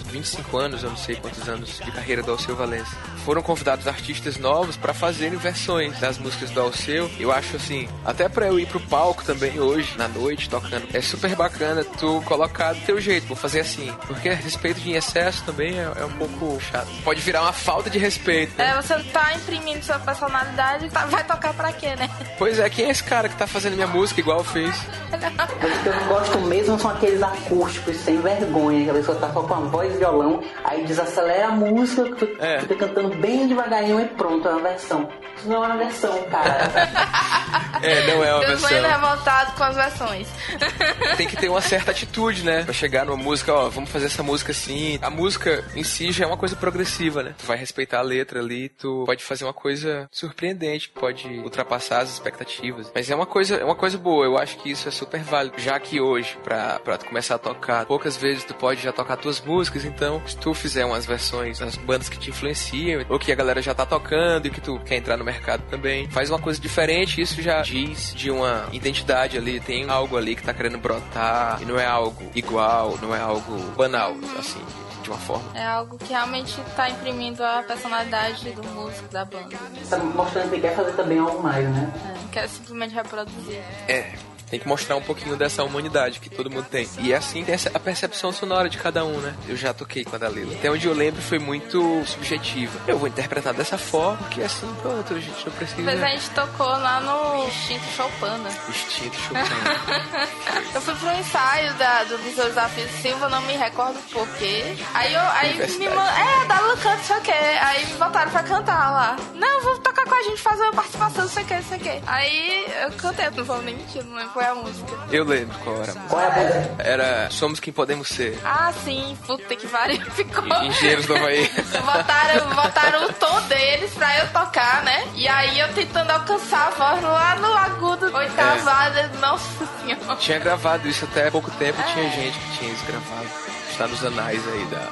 25 0.10 0.58
anos, 0.58 0.84
eu 0.84 0.90
não 0.90 0.98
sei 0.98 1.18
quantos 1.18 1.50
anos 1.50 1.80
de 1.84 1.92
carreira 1.92 2.24
do 2.24 2.32
Alceu 2.32 2.56
Valença. 2.56 2.96
Foram 3.26 3.42
convidados 3.42 3.88
artistas 3.88 4.38
novos 4.38 4.78
para 4.78 4.94
fazerem 4.94 5.38
versões 5.38 6.00
das 6.00 6.18
músicas 6.18 6.50
do 6.52 6.62
Alceu. 6.62 7.12
Eu 7.20 7.30
acho 7.32 7.58
assim, 7.58 7.90
até 8.06 8.30
para 8.30 8.48
eu 8.48 8.58
ir 8.58 8.69
pro 8.70 8.80
palco 8.80 9.24
também 9.26 9.60
hoje, 9.60 9.98
na 9.98 10.08
noite, 10.08 10.50
tocando, 10.50 10.88
é 10.94 11.02
super 11.02 11.36
bacana 11.36 11.84
tu 11.98 12.22
colocar 12.26 12.74
do 12.74 12.82
teu 12.82 13.02
jeito. 13.02 13.28
Vou 13.28 13.36
fazer 13.36 13.62
assim. 13.62 13.92
Porque 14.08 14.30
respeito 14.30 14.80
de 14.80 14.92
excesso 14.94 15.44
também 15.44 15.78
é, 15.78 15.92
é 16.02 16.06
um 16.06 16.12
pouco 16.14 16.60
chato. 16.62 16.88
Pode 17.04 17.20
virar 17.22 17.42
uma 17.42 17.54
falta 17.54 17.90
de 17.90 17.98
respeito. 17.98 18.54
Né? 18.58 18.70
É, 18.70 18.76
você 18.82 18.98
tá 19.12 19.34
imprimindo 19.34 19.84
sua 19.84 20.00
personalidade, 20.00 20.90
tá- 20.90 21.06
vai 21.06 21.24
tocar 21.24 21.54
pra 21.54 21.72
quê, 21.74 21.96
né? 21.96 22.10
Pois 22.38 22.60
é, 22.60 22.70
quem 22.70 22.86
é 22.86 22.90
esse 22.92 23.04
cara 23.04 23.28
que 23.28 23.36
tá 23.36 23.46
fazendo 23.48 23.74
minha 23.76 23.88
música 23.88 24.20
igual 24.20 24.44
fez? 24.44 24.70
Os 24.74 25.82
que 25.84 25.88
eu 25.90 25.96
não 25.96 26.08
gosto 26.08 26.38
mesmo 26.42 26.80
são 26.80 26.92
aqueles 26.92 27.22
acústicos 27.22 27.98
sem 27.98 28.22
vergonha, 28.22 28.84
que 28.86 28.90
a 28.92 28.94
pessoa 28.94 29.18
tá 29.18 29.32
só 29.34 29.42
com 29.44 29.54
a 29.54 29.60
voz 29.62 29.94
e 29.94 29.98
violão, 29.98 30.42
aí 30.64 30.86
desacelera 30.86 31.48
a 31.48 31.52
música, 31.52 32.04
tu 32.16 32.28
É. 32.40 32.60
fica 32.62 32.76
cantando 32.76 33.10
bem 33.18 33.48
devagarinho 33.48 34.00
e 34.00 34.06
pronto, 34.06 34.48
é 34.48 34.52
uma 34.52 34.62
versão. 34.62 35.10
Isso 35.38 35.48
não 35.50 35.64
é 35.64 35.68
uma 35.68 35.78
versão, 35.78 36.22
cara. 36.24 36.70
É, 37.82 38.08
não 38.14 38.22
é 38.24 38.34
uma 38.36 38.46
versão. 38.46 38.59
Ainda 38.68 38.88
revoltado 38.88 39.52
com 39.54 39.64
as 39.64 39.76
versões. 39.76 40.28
tem 41.18 41.28
que 41.28 41.36
ter 41.36 41.50
uma 41.50 41.62
certa 41.62 41.92
atitude, 41.92 42.44
né? 42.44 42.64
Pra 42.64 42.74
chegar 42.74 43.06
numa 43.06 43.18
música, 43.18 43.54
ó, 43.54 43.70
vamos 43.70 43.90
fazer 43.90 44.08
essa 44.08 44.24
música 44.24 44.52
assim. 44.52 45.00
A 45.02 45.10
música 45.10 45.64
em 45.76 45.84
si 45.84 46.12
já 46.12 46.26
é 46.26 46.28
uma 46.28 46.38
coisa 46.38 46.56
progressiva, 46.56 47.24
né? 47.24 47.36
Tu 47.38 47.46
vai 47.46 47.58
respeitar 47.58 48.00
a 48.00 48.04
letra 48.04 48.40
ali, 48.40 48.70
tu 48.70 49.04
pode 49.06 49.24
fazer 49.24 49.46
uma 49.46 49.54
coisa 49.54 50.08
surpreendente, 50.12 50.90
pode 50.90 51.28
ultrapassar 51.40 52.00
as 52.00 52.12
expectativas. 52.12 52.92
Mas 52.94 53.10
é 53.10 53.16
uma 53.16 53.26
coisa, 53.26 53.56
é 53.56 53.64
uma 53.64 53.76
coisa 53.76 53.98
boa, 53.98 54.26
eu 54.26 54.38
acho 54.38 54.58
que 54.58 54.72
isso 54.72 54.88
é 54.88 54.92
super 54.92 55.22
válido. 55.22 55.60
Já 55.60 55.80
que 55.80 56.00
hoje, 56.00 56.38
pra, 56.44 56.80
pra 56.80 56.98
tu 56.98 57.06
começar 57.06 57.36
a 57.36 57.40
tocar, 57.40 57.86
poucas 57.86 58.18
vezes 58.18 58.44
tu 58.44 58.54
pode 58.54 58.82
já 58.82 58.92
tocar 58.92 59.18
tuas 59.18 59.42
músicas, 59.42 59.86
então 59.86 60.22
se 60.26 60.38
tu 60.38 60.54
fizer 60.54 60.86
umas 60.86 61.06
versões 61.06 61.60
das 61.60 61.76
bandas 61.76 62.10
que 62.10 62.18
te 62.18 62.30
influenciam, 62.30 63.06
ou 63.10 63.20
que 63.20 63.32
a 63.32 63.36
galera 63.36 63.62
já 63.62 63.74
tá 63.74 63.86
tocando 63.86 64.48
e 64.48 64.50
que 64.50 64.62
tu 64.62 64.80
quer 64.80 64.96
entrar 64.96 65.18
no 65.18 65.24
mercado 65.24 65.64
também, 65.70 66.10
faz 66.10 66.30
uma 66.30 66.40
coisa 66.40 66.60
diferente, 66.60 67.22
isso 67.22 67.42
já 67.42 67.62
diz 67.62 68.14
de 68.16 68.32
uma 68.32 68.49
identidade 68.72 69.38
ali, 69.38 69.60
tem 69.60 69.90
algo 69.90 70.18
ali 70.18 70.36
que 70.36 70.44
tá 70.44 70.54
querendo 70.54 70.78
brotar, 70.78 71.62
e 71.62 71.66
não 71.66 71.80
é 71.80 71.86
algo 71.86 72.30
igual, 72.36 72.98
não 73.02 73.16
é 73.16 73.20
algo 73.20 73.58
banal, 73.76 74.16
assim, 74.38 74.62
de 75.02 75.10
uma 75.10 75.18
forma. 75.20 75.50
É 75.54 75.66
algo 75.66 75.98
que 75.98 76.10
realmente 76.10 76.60
tá 76.76 76.90
imprimindo 76.90 77.44
a 77.44 77.64
personalidade 77.64 78.50
do 78.52 78.64
músico, 78.70 79.08
da 79.12 79.26
banda. 79.26 79.58
tá 79.90 79.98
mostrando 79.98 80.50
que 80.52 80.62
quer 80.62 80.76
fazer 80.76 80.92
também 80.94 81.20
algo 81.20 81.42
mais, 81.42 81.68
né? 81.70 81.92
É, 82.06 82.34
quer 82.34 82.50
simplesmente 82.50 82.94
reproduzir. 82.94 83.62
É. 83.88 84.14
Tem 84.50 84.60
que 84.60 84.68
mostrar 84.68 84.96
um 84.96 85.02
pouquinho 85.02 85.36
dessa 85.36 85.64
humanidade 85.64 86.20
que 86.20 86.30
todo 86.30 86.50
mundo 86.50 86.66
tem. 86.66 86.88
E 87.00 87.14
é 87.14 87.16
assim 87.16 87.44
tem 87.44 87.56
a 87.74 87.80
percepção 87.80 88.32
sonora 88.32 88.70
de 88.70 88.78
cada 88.78 89.06
um, 89.06 89.20
né? 89.20 89.36
Eu 89.48 89.56
já 89.56 89.74
toquei 89.74 90.04
com 90.04 90.16
a 90.16 90.20
Dalila. 90.20 90.54
Até 90.54 90.72
onde 90.72 90.88
eu 90.88 90.94
lembro 90.94 91.22
foi 91.22 91.40
muito 91.40 92.04
subjetiva. 92.06 92.80
Eu 92.88 92.98
vou 92.98 93.08
interpretar 93.08 93.54
dessa 93.54 93.78
forma, 93.78 94.18
porque 94.18 94.42
assim, 94.42 94.68
pronto, 94.82 95.14
a 95.14 95.20
gente 95.20 95.46
não 95.46 95.54
precisa. 95.54 95.82
Depois 95.82 96.04
a 96.04 96.08
gente 96.08 96.30
tocou 96.32 96.68
lá 96.68 97.00
no 97.00 97.48
Instinto 97.48 97.86
Choupana. 97.96 98.50
Instinto 98.70 99.16
chupando. 99.16 99.50
Eu 100.74 100.82
fui 100.82 100.96
pro 100.96 101.12
ensaio 101.12 101.74
da, 101.76 102.04
do 102.04 102.18
Visor 102.20 102.46
Desafio 102.46 102.88
Silva, 103.02 103.30
não 103.30 103.42
me 103.44 103.54
recordo 103.54 104.00
por 104.12 104.28
quê. 104.38 104.76
Aí 104.94 105.14
eu 105.14 105.22
aí 105.22 105.78
me 105.78 105.90
mandaram. 105.90 106.44
É, 106.44 106.46
dá 106.46 106.62
no 106.62 106.78
canto, 106.78 107.04
sei 107.04 107.18
o 107.18 107.22
quê. 107.22 107.32
Aí 107.32 107.86
me 107.86 107.94
botaram 107.94 108.32
pra 108.32 108.44
cantar 108.44 108.92
lá. 108.92 109.16
Não, 109.36 109.62
vou 109.62 109.78
tocar 109.80 110.06
com 110.06 110.16
a 110.16 110.22
gente, 110.24 110.42
fazer 110.42 110.64
uma 110.64 110.74
participação, 110.74 111.24
não 111.24 111.30
sei 111.30 111.44
o 111.44 111.48
que, 111.48 111.54
não 111.56 111.64
sei 111.64 111.78
o 111.78 111.82
que. 111.82 112.02
Aí 112.06 112.66
eu 112.84 112.92
cantei, 112.94 113.30
não 113.30 113.44
vou 113.44 113.62
nem 113.62 113.76
mentir, 113.76 114.04
não 114.04 114.16
lembro 114.16 114.39
qual 114.40 114.42
é 114.42 114.50
a 114.50 114.56
música. 114.56 114.98
Eu 115.12 115.24
lembro 115.26 115.58
qual 115.60 115.76
era. 115.76 115.92
a 115.92 115.96
música. 115.96 116.10
Qual 116.10 116.22
é 116.22 116.26
a 116.26 116.30
banda? 116.30 116.76
Era 116.80 117.30
Somos 117.30 117.60
Quem 117.60 117.74
Podemos 117.74 118.08
Ser. 118.08 118.40
Ah, 118.44 118.72
sim, 118.84 119.18
puta 119.28 119.56
que 119.56 119.68
pariu, 119.68 120.02
ficou. 120.12 120.46
Engenheiros 120.64 121.06
do 121.06 121.16
Havaí. 121.16 121.50
Botaram, 121.86 122.50
botaram 122.56 123.06
o 123.06 123.14
tom 123.14 123.42
deles 123.48 123.92
pra 123.94 124.20
eu 124.20 124.28
tocar, 124.30 124.84
né? 124.84 125.08
E 125.16 125.28
aí 125.28 125.60
eu 125.60 125.74
tentando 125.74 126.12
alcançar 126.12 126.68
a 126.68 126.70
voz 126.72 127.04
lá 127.04 127.36
no 127.36 127.54
agudo, 127.54 128.16
oitavada, 128.16 129.12
nossa 129.20 129.68
senhora. 129.82 130.16
Tinha 130.18 130.40
gravado 130.40 130.88
isso 130.88 131.04
até 131.06 131.30
pouco 131.30 131.52
tempo, 131.52 131.82
tinha 131.94 132.10
gente 132.10 132.40
que 132.40 132.58
tinha 132.58 132.72
isso 132.72 132.86
gravado. 132.86 133.28
Está 133.70 133.88
nos 133.88 134.04
anais 134.04 134.42
aí 134.48 134.66
da, 134.66 134.90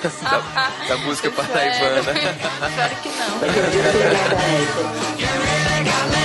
da, 0.30 0.38
da 0.88 0.96
música 0.98 1.30
parnaibana. 1.30 2.00
Espero 2.00 2.96
que 3.02 3.08
não. 6.14 6.19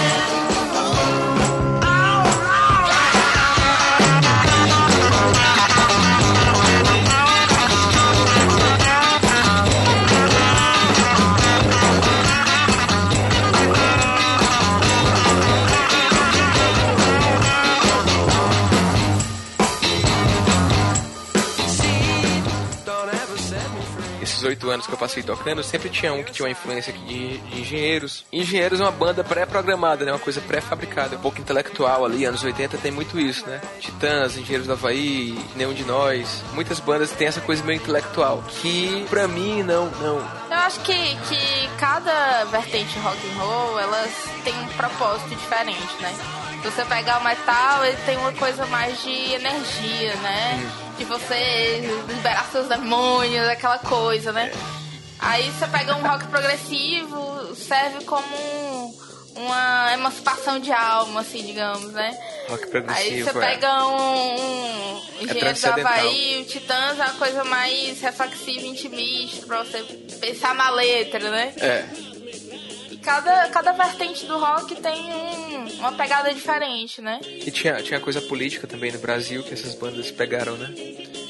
Oito 24.45 24.69
anos 24.69 24.87
que 24.87 24.93
eu 24.93 24.97
passei 24.97 25.23
tocando, 25.23 25.63
sempre 25.63 25.89
tinha 25.89 26.13
um 26.13 26.23
que 26.23 26.31
tinha 26.31 26.45
uma 26.45 26.51
influência 26.51 26.93
de, 26.93 27.37
de 27.37 27.59
engenheiros. 27.61 28.25
Engenheiros 28.31 28.79
é 28.79 28.83
uma 28.83 28.91
banda 28.91 29.23
pré-programada, 29.23 30.05
né? 30.05 30.11
Uma 30.11 30.19
coisa 30.19 30.41
pré-fabricada, 30.41 31.15
um 31.17 31.19
pouco 31.19 31.39
intelectual 31.39 32.05
ali. 32.05 32.25
Anos 32.25 32.43
80 32.43 32.77
tem 32.77 32.91
muito 32.91 33.19
isso, 33.19 33.45
né? 33.47 33.61
Titãs, 33.79 34.37
Engenheiros 34.37 34.67
do 34.67 34.73
Havaí, 34.73 35.37
Nenhum 35.55 35.73
de 35.73 35.83
Nós. 35.83 36.43
Muitas 36.53 36.79
bandas 36.79 37.11
têm 37.11 37.27
essa 37.27 37.41
coisa 37.41 37.63
meio 37.63 37.77
intelectual. 37.77 38.43
Que 38.61 39.05
pra 39.09 39.27
mim, 39.27 39.63
não, 39.63 39.89
não. 40.01 40.44
Eu 40.55 40.61
acho 40.61 40.79
que, 40.79 40.93
que 40.93 41.67
cada 41.77 42.45
vertente 42.45 42.97
rock 42.99 43.17
and 43.29 43.37
roll, 43.43 43.77
elas 43.79 44.09
têm 44.43 44.57
um 44.61 44.67
propósito 44.69 45.29
diferente, 45.35 45.95
né? 46.01 46.13
Se 46.61 46.69
você 46.71 46.85
pegar 46.85 47.19
o 47.19 47.23
metal, 47.23 47.85
ele 47.85 47.97
tem 48.05 48.17
uma 48.17 48.31
coisa 48.31 48.65
mais 48.67 48.99
de 49.03 49.33
energia, 49.33 50.15
né? 50.15 50.71
De 50.97 51.03
você 51.03 51.81
liberar 52.07 52.45
seus 52.51 52.67
demônios, 52.69 53.47
aquela 53.49 53.77
coisa, 53.79 54.31
né? 54.31 54.49
Aí 55.19 55.51
você 55.51 55.67
pega 55.67 55.95
um 55.95 56.01
rock 56.07 56.25
progressivo, 56.27 57.53
serve 57.55 58.03
como 58.05 58.25
um- 58.35 58.74
uma 59.35 59.93
emancipação 59.93 60.59
de 60.59 60.71
alma, 60.71 61.21
assim, 61.21 61.43
digamos, 61.43 61.91
né? 61.91 62.17
Rock 62.49 62.65
Aí 62.87 63.23
você 63.23 63.29
é. 63.29 63.33
pega 63.33 63.85
um, 63.87 64.95
um 64.95 64.97
Engenheiro 65.21 65.33
do 65.33 65.39
transcendental. 65.39 65.91
Havaí, 65.93 66.41
o 66.41 66.45
Titãs 66.45 66.99
é 66.99 67.03
uma 67.03 67.13
coisa 67.15 67.43
mais 67.43 67.99
reflexiva, 68.01 68.65
intimista, 68.65 69.45
pra 69.45 69.63
você 69.63 69.83
pensar 70.19 70.53
na 70.55 70.69
letra, 70.69 71.29
né? 71.29 71.53
É. 71.57 71.85
E 72.91 72.97
cada, 72.97 73.49
cada 73.49 73.71
vertente 73.73 74.25
do 74.25 74.37
rock 74.37 74.75
tem 74.75 75.13
um- 75.13 75.65
uma 75.79 75.91
pegada 75.93 76.33
diferente, 76.33 77.01
né? 77.01 77.19
E 77.23 77.51
tinha, 77.51 77.81
tinha 77.83 77.99
coisa 77.99 78.21
política 78.21 78.67
também 78.67 78.91
no 78.91 78.99
Brasil 78.99 79.43
que 79.43 79.53
essas 79.53 79.73
bandas 79.75 80.11
pegaram, 80.11 80.55
né? 80.55 80.73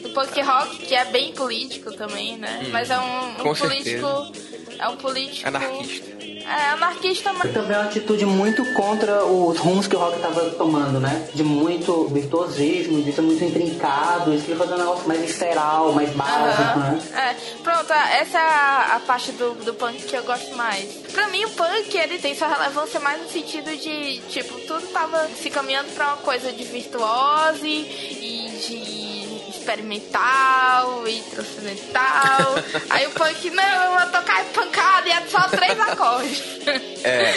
O 0.03 0.09
punk 0.09 0.41
rock, 0.41 0.77
que 0.85 0.93
é 0.95 1.05
bem 1.05 1.33
político 1.33 1.91
também, 1.93 2.37
né? 2.37 2.67
Mas 2.71 2.89
é 2.91 2.99
um, 2.99 3.29
um 3.51 3.55
político. 3.55 4.07
É 4.77 4.87
um 4.89 4.97
político. 4.97 5.47
Anarquista. 5.47 6.14
É, 6.47 6.69
anarquista, 6.73 7.33
mas. 7.33 7.51
Também 7.53 7.75
é 7.75 7.79
uma 7.79 7.85
atitude 7.85 8.25
muito 8.25 8.63
contra 8.73 9.25
os 9.25 9.57
rumos 9.57 9.87
que 9.87 9.95
o 9.95 9.99
rock 9.99 10.19
tava 10.19 10.49
tomando, 10.51 10.99
né? 10.99 11.27
De 11.33 11.43
muito 11.43 12.07
virtuosismo, 12.07 13.01
de 13.01 13.11
ser 13.11 13.21
muito 13.21 13.43
intrincado, 13.43 14.31
eles 14.31 14.41
queriam 14.41 14.59
fazer 14.59 14.75
um 14.75 14.77
negócio 14.77 15.07
mais 15.07 15.21
visceral, 15.21 15.91
mais 15.93 16.09
básico, 16.11 16.79
né? 16.79 17.01
É, 17.15 17.35
pronto, 17.61 17.91
essa 17.91 18.37
é 18.37 18.41
a, 18.41 18.95
a 18.95 18.99
parte 18.99 19.31
do, 19.33 19.53
do 19.63 19.73
punk 19.73 20.03
que 20.03 20.15
eu 20.15 20.23
gosto 20.23 20.55
mais. 20.55 20.85
Pra 21.11 21.27
mim, 21.29 21.45
o 21.45 21.49
punk, 21.51 21.95
ele 21.97 22.19
tem 22.19 22.35
sua 22.35 22.47
relevância 22.47 22.99
mais 22.99 23.21
no 23.21 23.29
sentido 23.29 23.75
de, 23.75 24.19
tipo, 24.29 24.59
tudo 24.61 24.85
tava 24.87 25.27
se 25.41 25.49
caminhando 25.49 25.89
pra 25.95 26.07
uma 26.07 26.17
coisa 26.17 26.51
de 26.51 26.63
virtuose 26.63 27.67
e 27.67 28.49
de 28.67 28.94
experimental 29.65 31.07
e 31.07 31.19
transcendental. 31.23 32.55
Aí 32.89 33.07
o 33.07 33.11
punk, 33.11 33.49
não, 33.49 33.63
eu 33.63 33.99
vou 33.99 34.11
tocar 34.11 34.43
pancada 34.45 35.07
e 35.07 35.11
é 35.11 35.21
só 35.27 35.41
três 35.49 35.79
acordes. 35.79 36.43
É. 37.03 37.33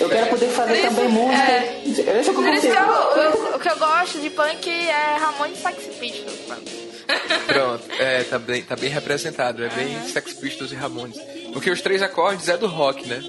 Eu 0.00 0.08
quero 0.08 0.26
poder 0.28 0.48
fazer 0.50 0.78
isso, 0.78 0.88
também 0.88 1.08
música. 1.08 1.42
é. 1.42 1.82
Deixa 1.84 2.30
eu 2.30 2.34
Por 2.34 2.48
isso 2.54 2.60
que 2.68 2.76
eu, 2.76 3.22
eu- 3.22 3.56
o 3.56 3.58
que 3.58 3.68
eu 3.70 3.76
gosto 3.76 4.20
de 4.20 4.30
punk 4.30 4.68
é 4.70 5.16
Ramones 5.18 5.58
e 5.58 5.62
Sex 5.62 5.84
Pistols. 5.96 6.38
pronto. 7.46 7.84
É, 7.98 8.22
tá 8.24 8.38
bem, 8.38 8.62
tá 8.62 8.76
bem 8.76 8.90
representado, 8.90 9.64
é 9.64 9.68
bem 9.70 10.00
Sex 10.08 10.32
Pistols 10.34 10.70
e 10.72 10.74
Ramones. 10.76 11.18
Porque 11.52 11.70
os 11.70 11.80
três 11.80 12.02
acordes 12.02 12.48
é 12.48 12.56
do 12.56 12.66
rock, 12.68 13.06
né? 13.08 13.20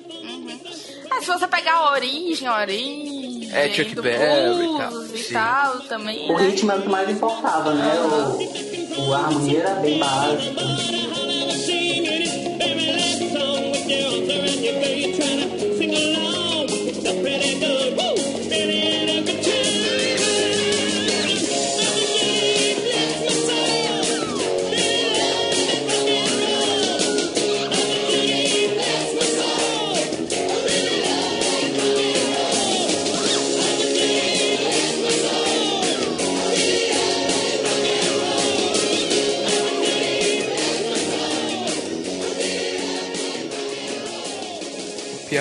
É, 1.11 1.17
É, 1.17 1.21
se 1.21 1.27
você 1.27 1.47
pegar 1.47 1.73
a 1.73 1.91
origem, 1.91 2.47
a 2.47 2.59
origem 2.59 3.28
É, 3.51 3.69
Chuck 3.69 3.95
Berry 4.01 4.63
e 4.63 4.77
tal, 4.77 5.03
e 5.05 5.17
sim. 5.17 5.33
tal 5.33 5.79
também, 5.81 6.31
O 6.31 6.37
né? 6.37 6.47
ritmo 6.47 6.71
era 6.71 6.79
o 6.79 6.83
que 6.83 6.89
mais 6.89 7.09
importava, 7.09 7.73
né? 7.73 7.93
O, 7.99 9.01
o 9.01 9.13
a 9.13 9.17
harmonia 9.19 9.59
era 9.59 9.75
bem 9.75 9.99
básica. 9.99 10.99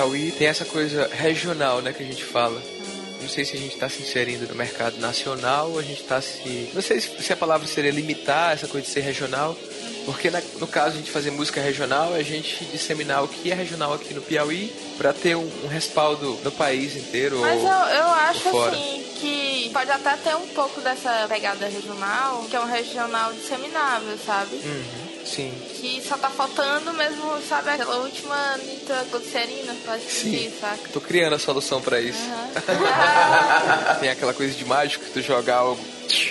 Piauí 0.08 0.32
tem 0.32 0.46
essa 0.48 0.64
coisa 0.64 1.08
regional, 1.12 1.80
né, 1.82 1.92
que 1.92 2.02
a 2.02 2.06
gente 2.06 2.24
fala. 2.24 2.60
Não 3.20 3.28
sei 3.28 3.44
se 3.44 3.56
a 3.56 3.58
gente 3.58 3.74
está 3.74 3.88
se 3.88 4.00
inserindo 4.02 4.46
no 4.48 4.54
mercado 4.54 4.98
nacional 4.98 5.70
ou 5.72 5.78
a 5.78 5.82
gente 5.82 6.00
está 6.00 6.20
se. 6.22 6.70
Não 6.72 6.80
sei 6.80 7.00
se 7.00 7.32
a 7.32 7.36
palavra 7.36 7.66
seria 7.66 7.90
limitar 7.90 8.52
essa 8.54 8.66
coisa 8.66 8.86
de 8.86 8.92
ser 8.92 9.00
regional. 9.00 9.56
Porque 10.06 10.30
na- 10.30 10.40
no 10.58 10.66
caso 10.66 10.94
a 10.94 10.98
gente 10.98 11.10
fazer 11.10 11.30
música 11.30 11.60
regional, 11.60 12.16
é 12.16 12.20
a 12.20 12.22
gente 12.22 12.64
disseminar 12.66 13.22
o 13.22 13.28
que 13.28 13.50
é 13.50 13.54
regional 13.54 13.92
aqui 13.92 14.14
no 14.14 14.22
Piauí 14.22 14.72
para 14.96 15.12
ter 15.12 15.36
um, 15.36 15.50
um 15.64 15.66
respaldo 15.68 16.38
no 16.42 16.50
país 16.52 16.96
inteiro. 16.96 17.38
Mas 17.40 17.60
ou, 17.62 17.68
eu, 17.68 17.96
eu 17.96 18.04
acho 18.06 18.48
assim 18.48 19.04
que 19.20 19.70
pode 19.74 19.90
até 19.90 20.16
ter 20.16 20.34
um 20.36 20.46
pouco 20.48 20.80
dessa 20.80 21.26
pegada 21.28 21.66
regional, 21.66 22.42
que 22.48 22.56
é 22.56 22.60
um 22.60 22.64
regional 22.70 23.30
disseminável, 23.34 24.16
sabe? 24.24 24.54
Uhum, 24.56 25.07
sim. 25.28 25.52
Que 25.80 26.02
só 26.06 26.16
tá 26.16 26.30
faltando 26.30 26.92
mesmo, 26.94 27.40
sabe, 27.48 27.70
aquela 27.70 27.96
última 27.98 28.56
nitroglicerina 28.58 29.74
pra 29.84 29.94
assistir, 29.94 30.52
saca? 30.60 30.88
Tô 30.92 31.00
criando 31.00 31.34
a 31.34 31.38
solução 31.38 31.80
para 31.80 32.00
isso. 32.00 32.18
Tem 34.00 34.08
aquela 34.10 34.34
coisa 34.34 34.54
de 34.54 34.64
mágico 34.64 35.04
que 35.04 35.10
tu 35.12 35.20
jogar 35.22 35.56
algo 35.58 35.80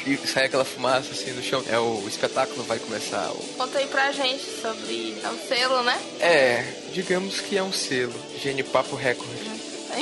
e 0.05 0.17
sai 0.27 0.45
aquela 0.45 0.65
fumaça 0.65 1.11
assim 1.11 1.31
no 1.31 1.41
chão. 1.43 1.63
É 1.69 1.77
o, 1.79 2.03
espetáculo 2.07 2.63
vai 2.63 2.79
começar. 2.79 3.29
o- 3.31 3.43
Conta 3.57 3.77
aí 3.79 3.87
pra 3.87 4.11
gente 4.11 4.43
sobre 4.61 5.17
é 5.23 5.27
um 5.29 5.37
selo, 5.47 5.83
né? 5.83 5.99
É, 6.19 6.63
digamos 6.93 7.39
que 7.41 7.57
é 7.57 7.63
um 7.63 7.71
selo, 7.71 8.13
Genipapo 8.41 8.95
Record. 8.95 9.27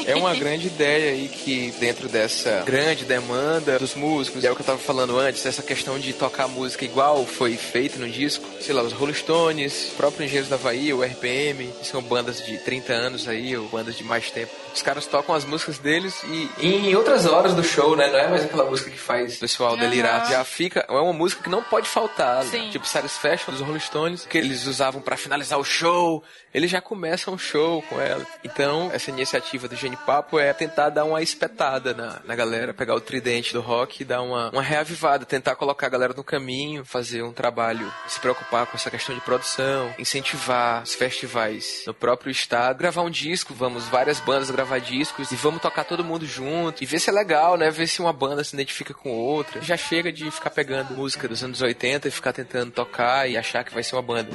É 0.06 0.16
uma 0.16 0.34
grande 0.36 0.68
ideia 0.68 1.12
aí 1.12 1.28
que 1.28 1.74
dentro 1.80 2.08
dessa 2.10 2.64
grande 2.66 3.06
demanda 3.06 3.80
dos 3.80 3.96
músicos, 3.96 4.44
é 4.44 4.52
o 4.52 4.56
que 4.56 4.62
eu 4.62 4.66
tava 4.66 4.80
falando 4.80 5.18
antes, 5.18 5.46
essa 5.46 5.64
questão 5.64 6.00
de 6.00 6.14
tocar 6.14 6.48
música 6.48 6.84
igual 6.84 7.26
foi 7.26 7.56
feito 7.56 8.00
no 8.00 8.10
disco, 8.10 8.46
sei 8.60 8.74
lá, 8.74 8.82
os 8.82 8.94
Rolling 8.94 9.14
Stones, 9.14 9.92
próprio 9.96 10.26
Engenheiros 10.26 10.50
da 10.50 10.56
Havaí, 10.56 10.94
o 10.94 11.04
RPM, 11.04 11.70
são 11.84 12.02
bandas 12.02 12.44
de 12.44 12.58
30 12.58 12.94
anos 12.94 13.28
aí, 13.28 13.56
ou 13.56 13.68
bandas 13.68 13.96
de 13.96 14.04
mais 14.04 14.32
tempo. 14.32 14.52
Os 14.76 14.82
caras 14.82 15.06
tocam 15.06 15.34
as 15.34 15.46
músicas 15.46 15.80
deles 15.80 16.22
e, 16.26 16.52
e 16.60 16.90
em 16.90 16.96
outras 16.96 17.26
horas 17.26 17.54
do 17.56 17.64
show, 17.64 17.96
né? 17.96 18.12
Não 18.12 18.20
é 18.20 18.28
mais 18.28 18.44
aquela 18.44 18.66
música 18.66 18.92
que 18.92 18.98
faz 19.00 19.38
o 19.38 19.40
pessoal 19.40 19.78
delirar. 19.78 20.30
Já 20.30 20.44
fica, 20.44 20.86
é 20.88 20.92
uma 20.92 21.14
música 21.14 21.42
que 21.42 21.50
não 21.50 21.64
pode 21.64 21.88
faltar. 21.88 22.44
né? 22.44 22.52
Sim. 22.52 22.70
Tipo 22.70 22.86
Satisfaction 22.88 23.54
dos 23.54 23.62
Rolling 23.62 23.80
Stones, 23.80 24.26
que 24.26 24.38
eles 24.38 24.68
usavam 24.68 25.02
pra 25.02 25.16
finalizar 25.16 25.58
o 25.58 25.64
show. 25.64 26.24
Eles 26.54 26.70
já 26.70 26.82
começam 26.82 27.34
o 27.34 27.38
show 27.38 27.82
com 27.84 28.00
ela. 28.00 28.26
Então, 28.44 28.90
essa 28.94 29.10
iniciativa 29.10 29.68
do 29.68 29.76
Genipapo 29.76 30.40
é 30.40 30.54
tentar 30.54 30.90
dar 30.90 31.04
uma 31.06 31.22
espetada 31.22 31.94
na, 31.94 32.22
na 32.26 32.36
galera, 32.36 32.74
pegar 32.74 32.96
o 32.96 33.02
tridente 33.02 33.54
do 33.54 33.62
rock 33.62 34.02
e 34.02 34.06
dar 34.06 34.22
uma, 34.22 34.50
uma 34.52 34.62
reavivada, 34.62 35.26
tentar 35.26 35.56
colocar 35.56 35.88
a 35.88 35.90
galera 35.90 36.14
no 36.14 36.24
caminho, 36.24 36.86
fazer 36.86 37.24
um 37.24 37.34
trabalho, 37.34 37.92
se 38.08 38.20
preocupar 38.20 38.66
com 38.68 38.78
essa 38.78 38.90
questão 38.92 39.14
de 39.14 39.22
produção, 39.22 39.94
incentivar 40.00 40.84
os 40.84 40.94
festivais 40.96 41.84
no 41.86 41.94
próprio 41.94 42.32
estado, 42.32 42.78
gravar 42.78 43.02
um 43.02 43.10
disco, 43.10 43.54
vamos 43.54 43.86
várias 43.86 44.20
bandas 44.20 44.50
gravar 44.66 44.80
discos 44.80 45.32
e 45.32 45.36
vamos 45.36 45.62
tocar 45.62 45.84
todo 45.84 46.04
mundo 46.04 46.26
junto 46.26 46.84
e 46.84 46.86
ver 46.86 47.00
se 47.00 47.10
é 47.10 47.14
legal, 47.14 47.56
né? 47.56 47.70
Ver 47.70 47.88
se 47.88 48.02
uma 48.02 48.12
banda 48.12 48.44
se 48.44 48.56
identifica 48.56 48.94
com 48.94 49.10
outra. 49.12 49.62
Já 49.62 49.78
chega 49.78 50.12
de 50.12 50.30
ficar 50.32 50.50
pegando 50.50 50.94
música 50.96 51.28
dos 51.28 51.44
anos 51.44 51.62
80 51.62 52.08
e 52.08 52.12
ficar 52.12 52.34
tentando 52.34 52.72
tocar 52.72 53.30
e 53.30 53.38
achar 53.38 53.64
que 53.64 53.74
vai 53.74 53.84
ser 53.84 53.96
uma 53.96 54.02
banda. 54.02 54.30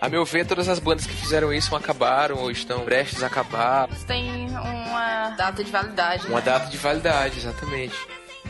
A 0.00 0.08
meu 0.08 0.24
ver, 0.24 0.46
todas 0.46 0.68
as 0.68 0.78
bandas 0.78 1.06
que 1.06 1.12
fizeram 1.14 1.52
isso 1.52 1.76
acabaram 1.76 2.36
ou 2.36 2.50
estão 2.50 2.80
prestes 2.84 3.22
a 3.22 3.26
acabar. 3.26 3.88
Tem 4.06 4.48
uma 4.48 5.30
data 5.36 5.62
de 5.62 5.70
validade, 5.70 6.26
Uma 6.26 6.36
né? 6.40 6.44
data 6.46 6.66
de 6.70 6.76
validade, 6.78 7.38
exatamente. 7.38 7.96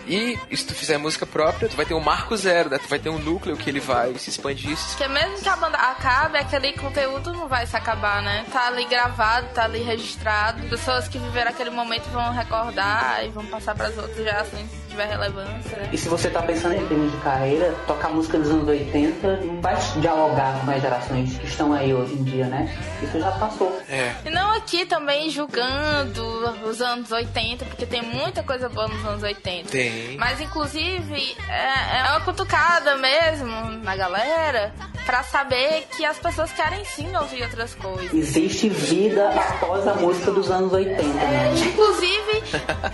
E 0.06 0.38
se 0.56 0.66
tu 0.66 0.74
fizer 0.74 0.98
música 0.98 1.26
própria, 1.26 1.68
tu 1.68 1.76
vai 1.76 1.86
ter 1.86 1.94
um 1.94 2.00
marco 2.00 2.36
zero, 2.36 2.70
né? 2.70 2.78
Tu 2.78 2.88
vai 2.88 2.98
ter 2.98 3.08
um 3.08 3.18
núcleo 3.18 3.56
que 3.56 3.70
ele 3.70 3.80
vai 3.80 4.14
se 4.18 4.30
expandir. 4.30 4.76
Porque 4.76 5.08
mesmo 5.08 5.40
que 5.40 5.48
a 5.48 5.56
banda 5.56 5.78
acabe, 5.78 6.38
aquele 6.38 6.72
conteúdo 6.72 7.32
não 7.32 7.48
vai 7.48 7.66
se 7.66 7.76
acabar, 7.76 8.22
né? 8.22 8.44
Tá 8.52 8.66
ali 8.66 8.84
gravado, 8.84 9.48
tá 9.54 9.64
ali 9.64 9.82
registrado. 9.82 10.62
Pessoas 10.68 11.08
que 11.08 11.18
viveram 11.18 11.50
aquele 11.50 11.70
momento 11.70 12.04
vão 12.10 12.32
recordar 12.32 13.24
e 13.24 13.28
vão 13.30 13.46
passar 13.46 13.74
pras 13.74 13.96
outras 13.96 14.16
gerações 14.16 14.68
se 14.70 14.83
tiver 14.94 15.06
relevância, 15.06 15.76
né? 15.76 15.88
E 15.92 15.98
se 15.98 16.08
você 16.08 16.30
tá 16.30 16.40
pensando 16.40 16.74
em 16.74 16.86
termos 16.86 17.10
de 17.10 17.18
carreira, 17.18 17.74
tocar 17.86 18.10
música 18.10 18.38
dos 18.38 18.48
anos 18.50 18.68
80 18.68 19.36
não 19.38 19.60
vai 19.60 19.74
dialogar 20.00 20.64
com 20.64 20.70
as 20.70 20.80
gerações 20.80 21.36
que 21.36 21.46
estão 21.46 21.72
aí 21.72 21.92
hoje 21.92 22.14
em 22.14 22.22
dia, 22.22 22.46
né? 22.46 22.72
Isso 23.02 23.18
já 23.18 23.32
passou. 23.32 23.76
É. 23.88 24.14
E 24.24 24.30
não 24.30 24.52
aqui 24.52 24.86
também 24.86 25.28
julgando 25.30 26.24
os 26.64 26.80
anos 26.80 27.10
80, 27.10 27.64
porque 27.64 27.84
tem 27.84 28.02
muita 28.02 28.42
coisa 28.42 28.68
boa 28.68 28.86
nos 28.86 29.04
anos 29.04 29.22
80. 29.22 29.68
Tem. 29.68 30.16
Mas, 30.16 30.40
inclusive, 30.40 31.36
é, 31.48 31.98
é 31.98 32.10
uma 32.10 32.20
cutucada 32.20 32.96
mesmo 32.96 33.50
na 33.82 33.96
galera 33.96 34.72
pra 35.04 35.22
saber 35.22 35.86
que 35.96 36.04
as 36.04 36.18
pessoas 36.18 36.50
querem 36.52 36.84
sim 36.84 37.14
ouvir 37.16 37.42
outras 37.42 37.74
coisas. 37.74 38.12
Existe 38.12 38.68
vida 38.68 39.30
após 39.30 39.86
a 39.86 39.94
música 39.94 40.30
dos 40.30 40.50
anos 40.50 40.72
80, 40.72 41.02
né? 41.02 41.52
Inclusive, 41.54 42.42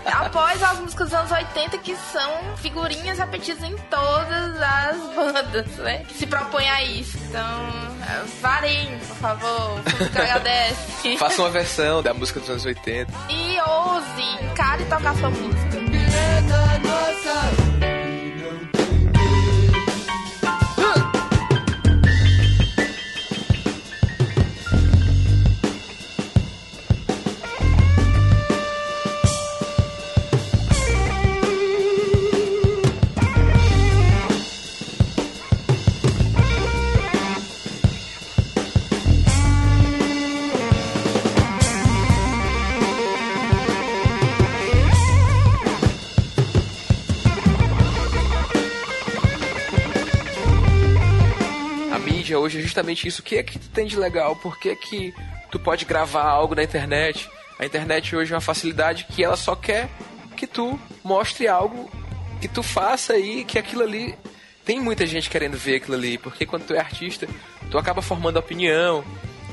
após 0.07 0.63
as 0.63 0.79
músicas 0.81 1.11
dos 1.11 1.19
anos 1.19 1.31
80, 1.31 1.79
que 1.79 1.90
são 1.97 2.57
figurinhas 2.57 3.19
repetidas 3.19 3.63
em 3.63 3.77
todas 3.91 4.61
as 4.61 5.15
bandas, 5.15 5.67
né? 5.79 6.05
Que 6.09 6.15
se 6.15 6.27
propõem 6.27 6.69
a 6.69 6.83
isso. 6.83 7.19
Então, 7.29 7.41
é, 8.03 8.25
variem, 8.41 8.99
por 8.99 9.17
favor. 9.17 9.81
O 9.81 10.19
agradece. 10.19 11.17
Faça 11.19 11.43
uma 11.43 11.51
versão 11.51 12.03
da 12.03 12.15
música 12.15 12.41
dos 12.41 12.51
anos 12.51 12.65
80. 12.65 13.13
E 13.29 13.61
ouse, 13.61 14.45
encare 14.45 14.85
tocar 14.85 15.15
sua 15.17 15.31
música. 15.31 15.81
Hoje 52.51 52.59
é 52.59 52.63
justamente 52.63 53.07
isso. 53.07 53.21
O 53.21 53.25
que 53.25 53.37
é 53.37 53.43
que 53.43 53.59
tu 53.59 53.69
tem 53.69 53.87
de 53.87 53.97
legal? 53.97 54.35
Por 54.37 54.59
que, 54.59 54.75
que 54.75 55.15
tu 55.51 55.59
pode 55.59 55.85
gravar 55.85 56.25
algo 56.25 56.55
na 56.55 56.63
internet? 56.63 57.31
A 57.59 57.65
internet 57.65 58.15
hoje 58.17 58.33
é 58.33 58.35
uma 58.35 58.41
facilidade 58.41 59.05
que 59.05 59.23
ela 59.23 59.37
só 59.37 59.55
quer 59.55 59.89
que 60.37 60.47
tu 60.47 60.79
mostre 61.05 61.47
algo 61.47 61.91
que 62.41 62.49
tu 62.49 62.63
faça 62.63 63.13
aí, 63.13 63.45
que 63.45 63.59
aquilo 63.59 63.83
ali. 63.83 64.15
Tem 64.65 64.81
muita 64.81 65.07
gente 65.07 65.31
querendo 65.31 65.57
ver 65.57 65.77
aquilo 65.77 65.97
ali, 65.97 66.19
porque 66.19 66.47
quando 66.47 66.67
tu 66.67 66.75
é 66.75 66.79
artista, 66.79 67.27
tu 67.71 67.79
acaba 67.79 68.03
formando 68.03 68.39
opinião. 68.39 69.05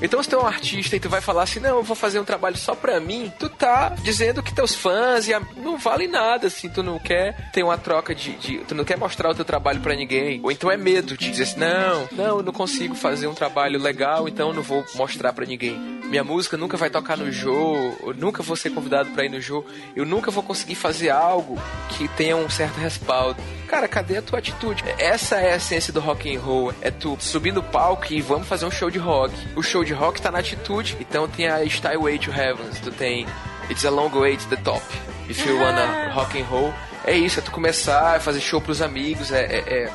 Então, 0.01 0.21
se 0.21 0.29
tu 0.29 0.36
é 0.36 0.39
um 0.39 0.45
artista 0.45 0.95
e 0.95 0.99
tu 0.99 1.10
vai 1.10 1.21
falar 1.21 1.43
assim, 1.43 1.60
não, 1.60 1.77
eu 1.77 1.83
vou 1.83 1.95
fazer 1.95 2.19
um 2.19 2.23
trabalho 2.23 2.55
só 2.57 2.75
pra 2.75 2.99
mim, 2.99 3.31
tu 3.39 3.49
tá 3.49 3.89
dizendo 4.03 4.43
que 4.43 4.53
teus 4.53 4.75
fãs 4.75 5.27
e 5.27 5.33
a- 5.33 5.41
não 5.57 5.77
vale 5.77 6.07
nada, 6.07 6.47
assim, 6.47 6.69
tu 6.69 6.83
não 6.83 6.99
quer 6.99 7.49
ter 7.51 7.63
uma 7.63 7.77
troca 7.77 8.13
de, 8.13 8.33
de- 8.36 8.57
Tu 8.60 8.75
não 8.75 8.83
quer 8.83 8.97
mostrar 8.97 9.29
o 9.29 9.36
teu 9.36 9.45
trabalho 9.45 9.79
pra 9.81 9.95
ninguém. 9.95 10.39
Ou 10.43 10.51
então 10.51 10.69
é 10.69 10.77
medo 10.77 11.17
de 11.17 11.29
dizer 11.31 11.43
assim, 11.43 11.60
não, 11.60 12.07
não, 12.12 12.38
eu 12.38 12.43
não 12.43 12.53
consigo 12.53 12.93
fazer 12.95 13.27
um 13.27 13.33
trabalho 13.33 13.79
legal, 13.79 14.27
então 14.27 14.49
eu 14.49 14.53
não 14.53 14.62
vou 14.63 14.86
mostrar 14.95 15.33
pra 15.33 15.45
ninguém. 15.45 15.77
Minha 16.07 16.23
música 16.23 16.55
nunca 16.55 16.77
vai 16.77 16.89
tocar 16.89 17.17
no 17.17 17.31
show, 17.33 17.97
eu 18.01 18.13
nunca 18.13 18.41
vou 18.43 18.55
ser 18.55 18.69
convidado 18.69 19.10
pra 19.12 19.25
ir 19.25 19.29
no 19.29 19.41
show, 19.41 19.65
eu 19.95 20.05
nunca 20.05 20.31
vou 20.31 20.41
conseguir 20.43 20.75
fazer 20.75 21.10
algo 21.10 21.60
que 21.89 22.07
tenha 22.10 22.36
um 22.38 22.49
certo 22.49 22.77
respaldo. 22.77 23.41
Cara, 23.67 23.88
cadê 23.88 24.17
a 24.17 24.21
tua 24.21 24.39
atitude? 24.39 24.81
Essa 24.97 25.36
é 25.38 25.51
a 25.53 25.55
essência 25.57 25.91
do 25.91 25.99
rock 25.99 26.33
and 26.33 26.39
roll. 26.39 26.73
É 26.81 26.89
tu 26.89 27.17
subir 27.19 27.51
no 27.51 27.62
palco 27.62 28.05
e 28.13 28.21
vamos 28.21 28.47
fazer 28.47 28.65
um 28.65 28.71
show 28.71 28.89
de 28.89 28.97
rock. 28.97 29.33
O 29.57 29.62
show 29.62 29.83
de 29.88 29.93
rock 29.93 30.21
tá 30.21 30.32
na 30.32 30.39
atitude. 30.39 30.97
Então 31.00 31.28
tem 31.28 31.47
a 31.47 31.65
Style 31.67 31.97
Way 31.97 32.19
to 32.19 32.32
Heavens, 32.32 32.80
tu 32.80 32.91
tem 32.91 33.26
It's 33.69 33.84
a 33.86 33.89
long 33.89 34.10
way 34.10 34.38
to 34.38 34.45
the 34.47 34.56
top. 34.58 34.82
If 35.30 35.45
you 35.45 35.60
wanna 35.60 36.12
rock 36.13 36.39
and 36.39 36.45
roll. 36.45 36.73
É 37.04 37.15
isso, 37.15 37.39
é 37.39 37.41
tu 37.41 37.52
começar 37.52 38.17
a 38.17 38.19
fazer 38.19 38.39
show 38.41 38.60
pros 38.62 38.82
amigos, 38.82 39.32
é, 39.32 39.43
é- 39.45 39.84
é 39.84 39.91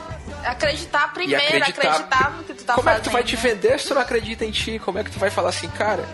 Acreditar 0.49 1.13
primeiro, 1.13 1.43
acreditar. 1.43 1.91
acreditar 1.93 2.31
no 2.37 2.43
que 2.45 2.55
tu 2.55 2.65
tá 2.65 2.75
Como 2.75 2.89
é 2.89 2.93
fazendo. 2.93 3.05
que 3.05 3.11
tu 3.11 3.13
vai 3.13 3.23
te 3.23 3.37
vender 3.37 3.79
se 3.79 3.89
tu 3.89 3.95
não 3.95 4.01
acredita 4.03 4.45
em 4.45 4.51
ti? 4.51 4.79
Como 4.79 4.99
é 4.99 5.05
que 5.05 5.11
tu 5.11 5.19
vai 5.19 5.31
falar 5.31 5.51
assim, 5.51 5.69
cara? 5.69 6.05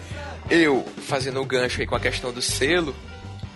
Eu, 0.50 0.84
fazendo 1.06 1.40
o 1.40 1.44
gancho 1.44 1.80
aí 1.80 1.86
com 1.86 1.94
a 1.94 2.00
questão 2.00 2.32
do 2.32 2.42
selo, 2.42 2.94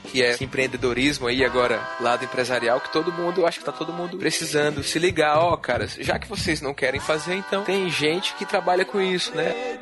que 0.05 0.23
é 0.23 0.37
empreendedorismo 0.41 1.27
aí 1.27 1.45
agora, 1.45 1.81
lado 2.01 2.25
empresarial, 2.25 2.81
que 2.81 2.93
todo 2.93 3.13
mundo, 3.13 3.47
acho 3.47 3.59
que 3.59 3.65
tá 3.65 3.73
todo 3.73 3.93
mundo 3.93 4.17
precisando 4.17 4.83
se 4.83 4.99
ligar, 4.99 5.39
ó, 5.39 5.57
cara, 5.57 5.87
já 5.87 6.19
que 6.19 6.29
vocês 6.29 6.61
não 6.61 6.75
querem 6.75 7.01
fazer, 7.01 7.35
então 7.35 7.65
tem 7.65 7.91
gente 7.91 8.35
que 8.35 8.45
trabalha 8.45 8.85
com 8.85 9.01
isso, 9.01 9.35
né? 9.35 9.79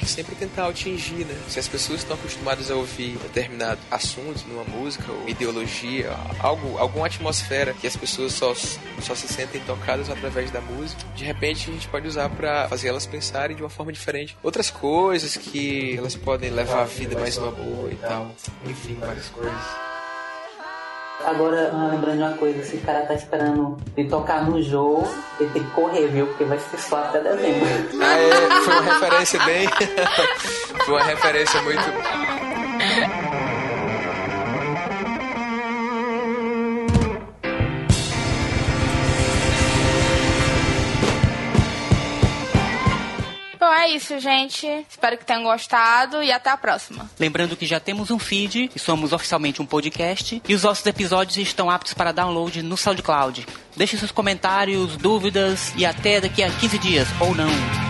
Que 0.00 0.08
sempre 0.08 0.34
tentar 0.34 0.66
atingir, 0.68 1.24
né? 1.24 1.34
Se 1.48 1.58
as 1.58 1.68
pessoas 1.68 2.00
estão 2.00 2.16
acostumadas 2.16 2.70
a 2.70 2.74
ouvir 2.74 3.18
determinado 3.18 3.80
assunto 3.90 4.44
numa 4.48 4.64
música 4.64 5.10
ou 5.12 5.28
ideologia, 5.28 6.10
algo, 6.40 6.78
alguma 6.78 7.06
atmosfera 7.06 7.74
que 7.74 7.86
as 7.86 7.96
pessoas 7.96 8.32
só, 8.32 8.54
só 8.54 9.14
se 9.14 9.28
sentem 9.28 9.60
tocadas 9.62 10.08
através 10.10 10.50
da 10.50 10.60
música, 10.60 11.02
de 11.14 11.24
repente 11.24 11.70
a 11.70 11.72
gente 11.72 11.88
pode 11.88 12.06
usar 12.06 12.28
pra 12.30 12.68
fazer 12.68 12.88
elas 12.88 13.06
pensarem 13.06 13.56
de 13.56 13.62
uma 13.62 13.70
forma 13.70 13.92
diferente. 13.92 14.36
Outras 14.42 14.70
coisas 14.70 15.36
que 15.36 15.96
elas 15.96 16.16
podem 16.16 16.50
levar 16.50 16.82
a 16.82 16.84
vida 16.84 17.18
mais 17.18 17.36
uma 17.36 17.50
boa 17.50 17.90
e 17.90 17.96
tal. 17.96 18.34
Enfim, 18.66 18.96
várias 19.00 19.28
coisas. 19.28 19.89
Agora, 21.24 21.70
lembrando 21.90 22.16
de 22.16 22.22
uma 22.22 22.32
coisa, 22.32 22.62
se 22.62 22.76
o 22.76 22.80
cara 22.80 23.02
tá 23.02 23.14
esperando 23.14 23.76
de 23.94 24.04
tocar 24.04 24.44
no 24.44 24.62
jogo, 24.62 25.06
ele 25.38 25.50
tem 25.50 25.62
que 25.62 25.70
correr, 25.70 26.06
viu? 26.08 26.26
Porque 26.28 26.44
vai 26.44 26.58
ser 26.58 26.78
só 26.78 26.98
até 26.98 27.20
dezembro. 27.20 27.68
Ah, 28.00 28.18
é, 28.18 28.30
foi 28.64 28.74
uma 28.74 28.92
referência 28.94 29.44
bem. 29.44 29.68
foi 30.84 30.94
uma 30.94 31.04
referência 31.04 31.62
muito. 31.62 31.82
É 43.80 43.90
isso, 43.90 44.18
gente. 44.18 44.66
Espero 44.88 45.16
que 45.16 45.24
tenham 45.24 45.42
gostado 45.42 46.22
e 46.22 46.30
até 46.30 46.50
a 46.50 46.56
próxima. 46.56 47.10
Lembrando 47.18 47.56
que 47.56 47.66
já 47.66 47.80
temos 47.80 48.10
um 48.10 48.18
feed 48.18 48.70
e 48.74 48.78
somos 48.78 49.12
oficialmente 49.12 49.62
um 49.62 49.66
podcast. 49.66 50.42
E 50.48 50.54
os 50.54 50.62
nossos 50.62 50.84
episódios 50.86 51.36
estão 51.36 51.70
aptos 51.70 51.94
para 51.94 52.12
download 52.12 52.62
no 52.62 52.76
SoundCloud. 52.76 53.46
Deixe 53.76 53.96
seus 53.96 54.12
comentários, 54.12 54.96
dúvidas 54.96 55.72
e 55.76 55.86
até 55.86 56.20
daqui 56.20 56.42
a 56.42 56.50
15 56.50 56.78
dias, 56.78 57.08
ou 57.20 57.34
não. 57.34 57.89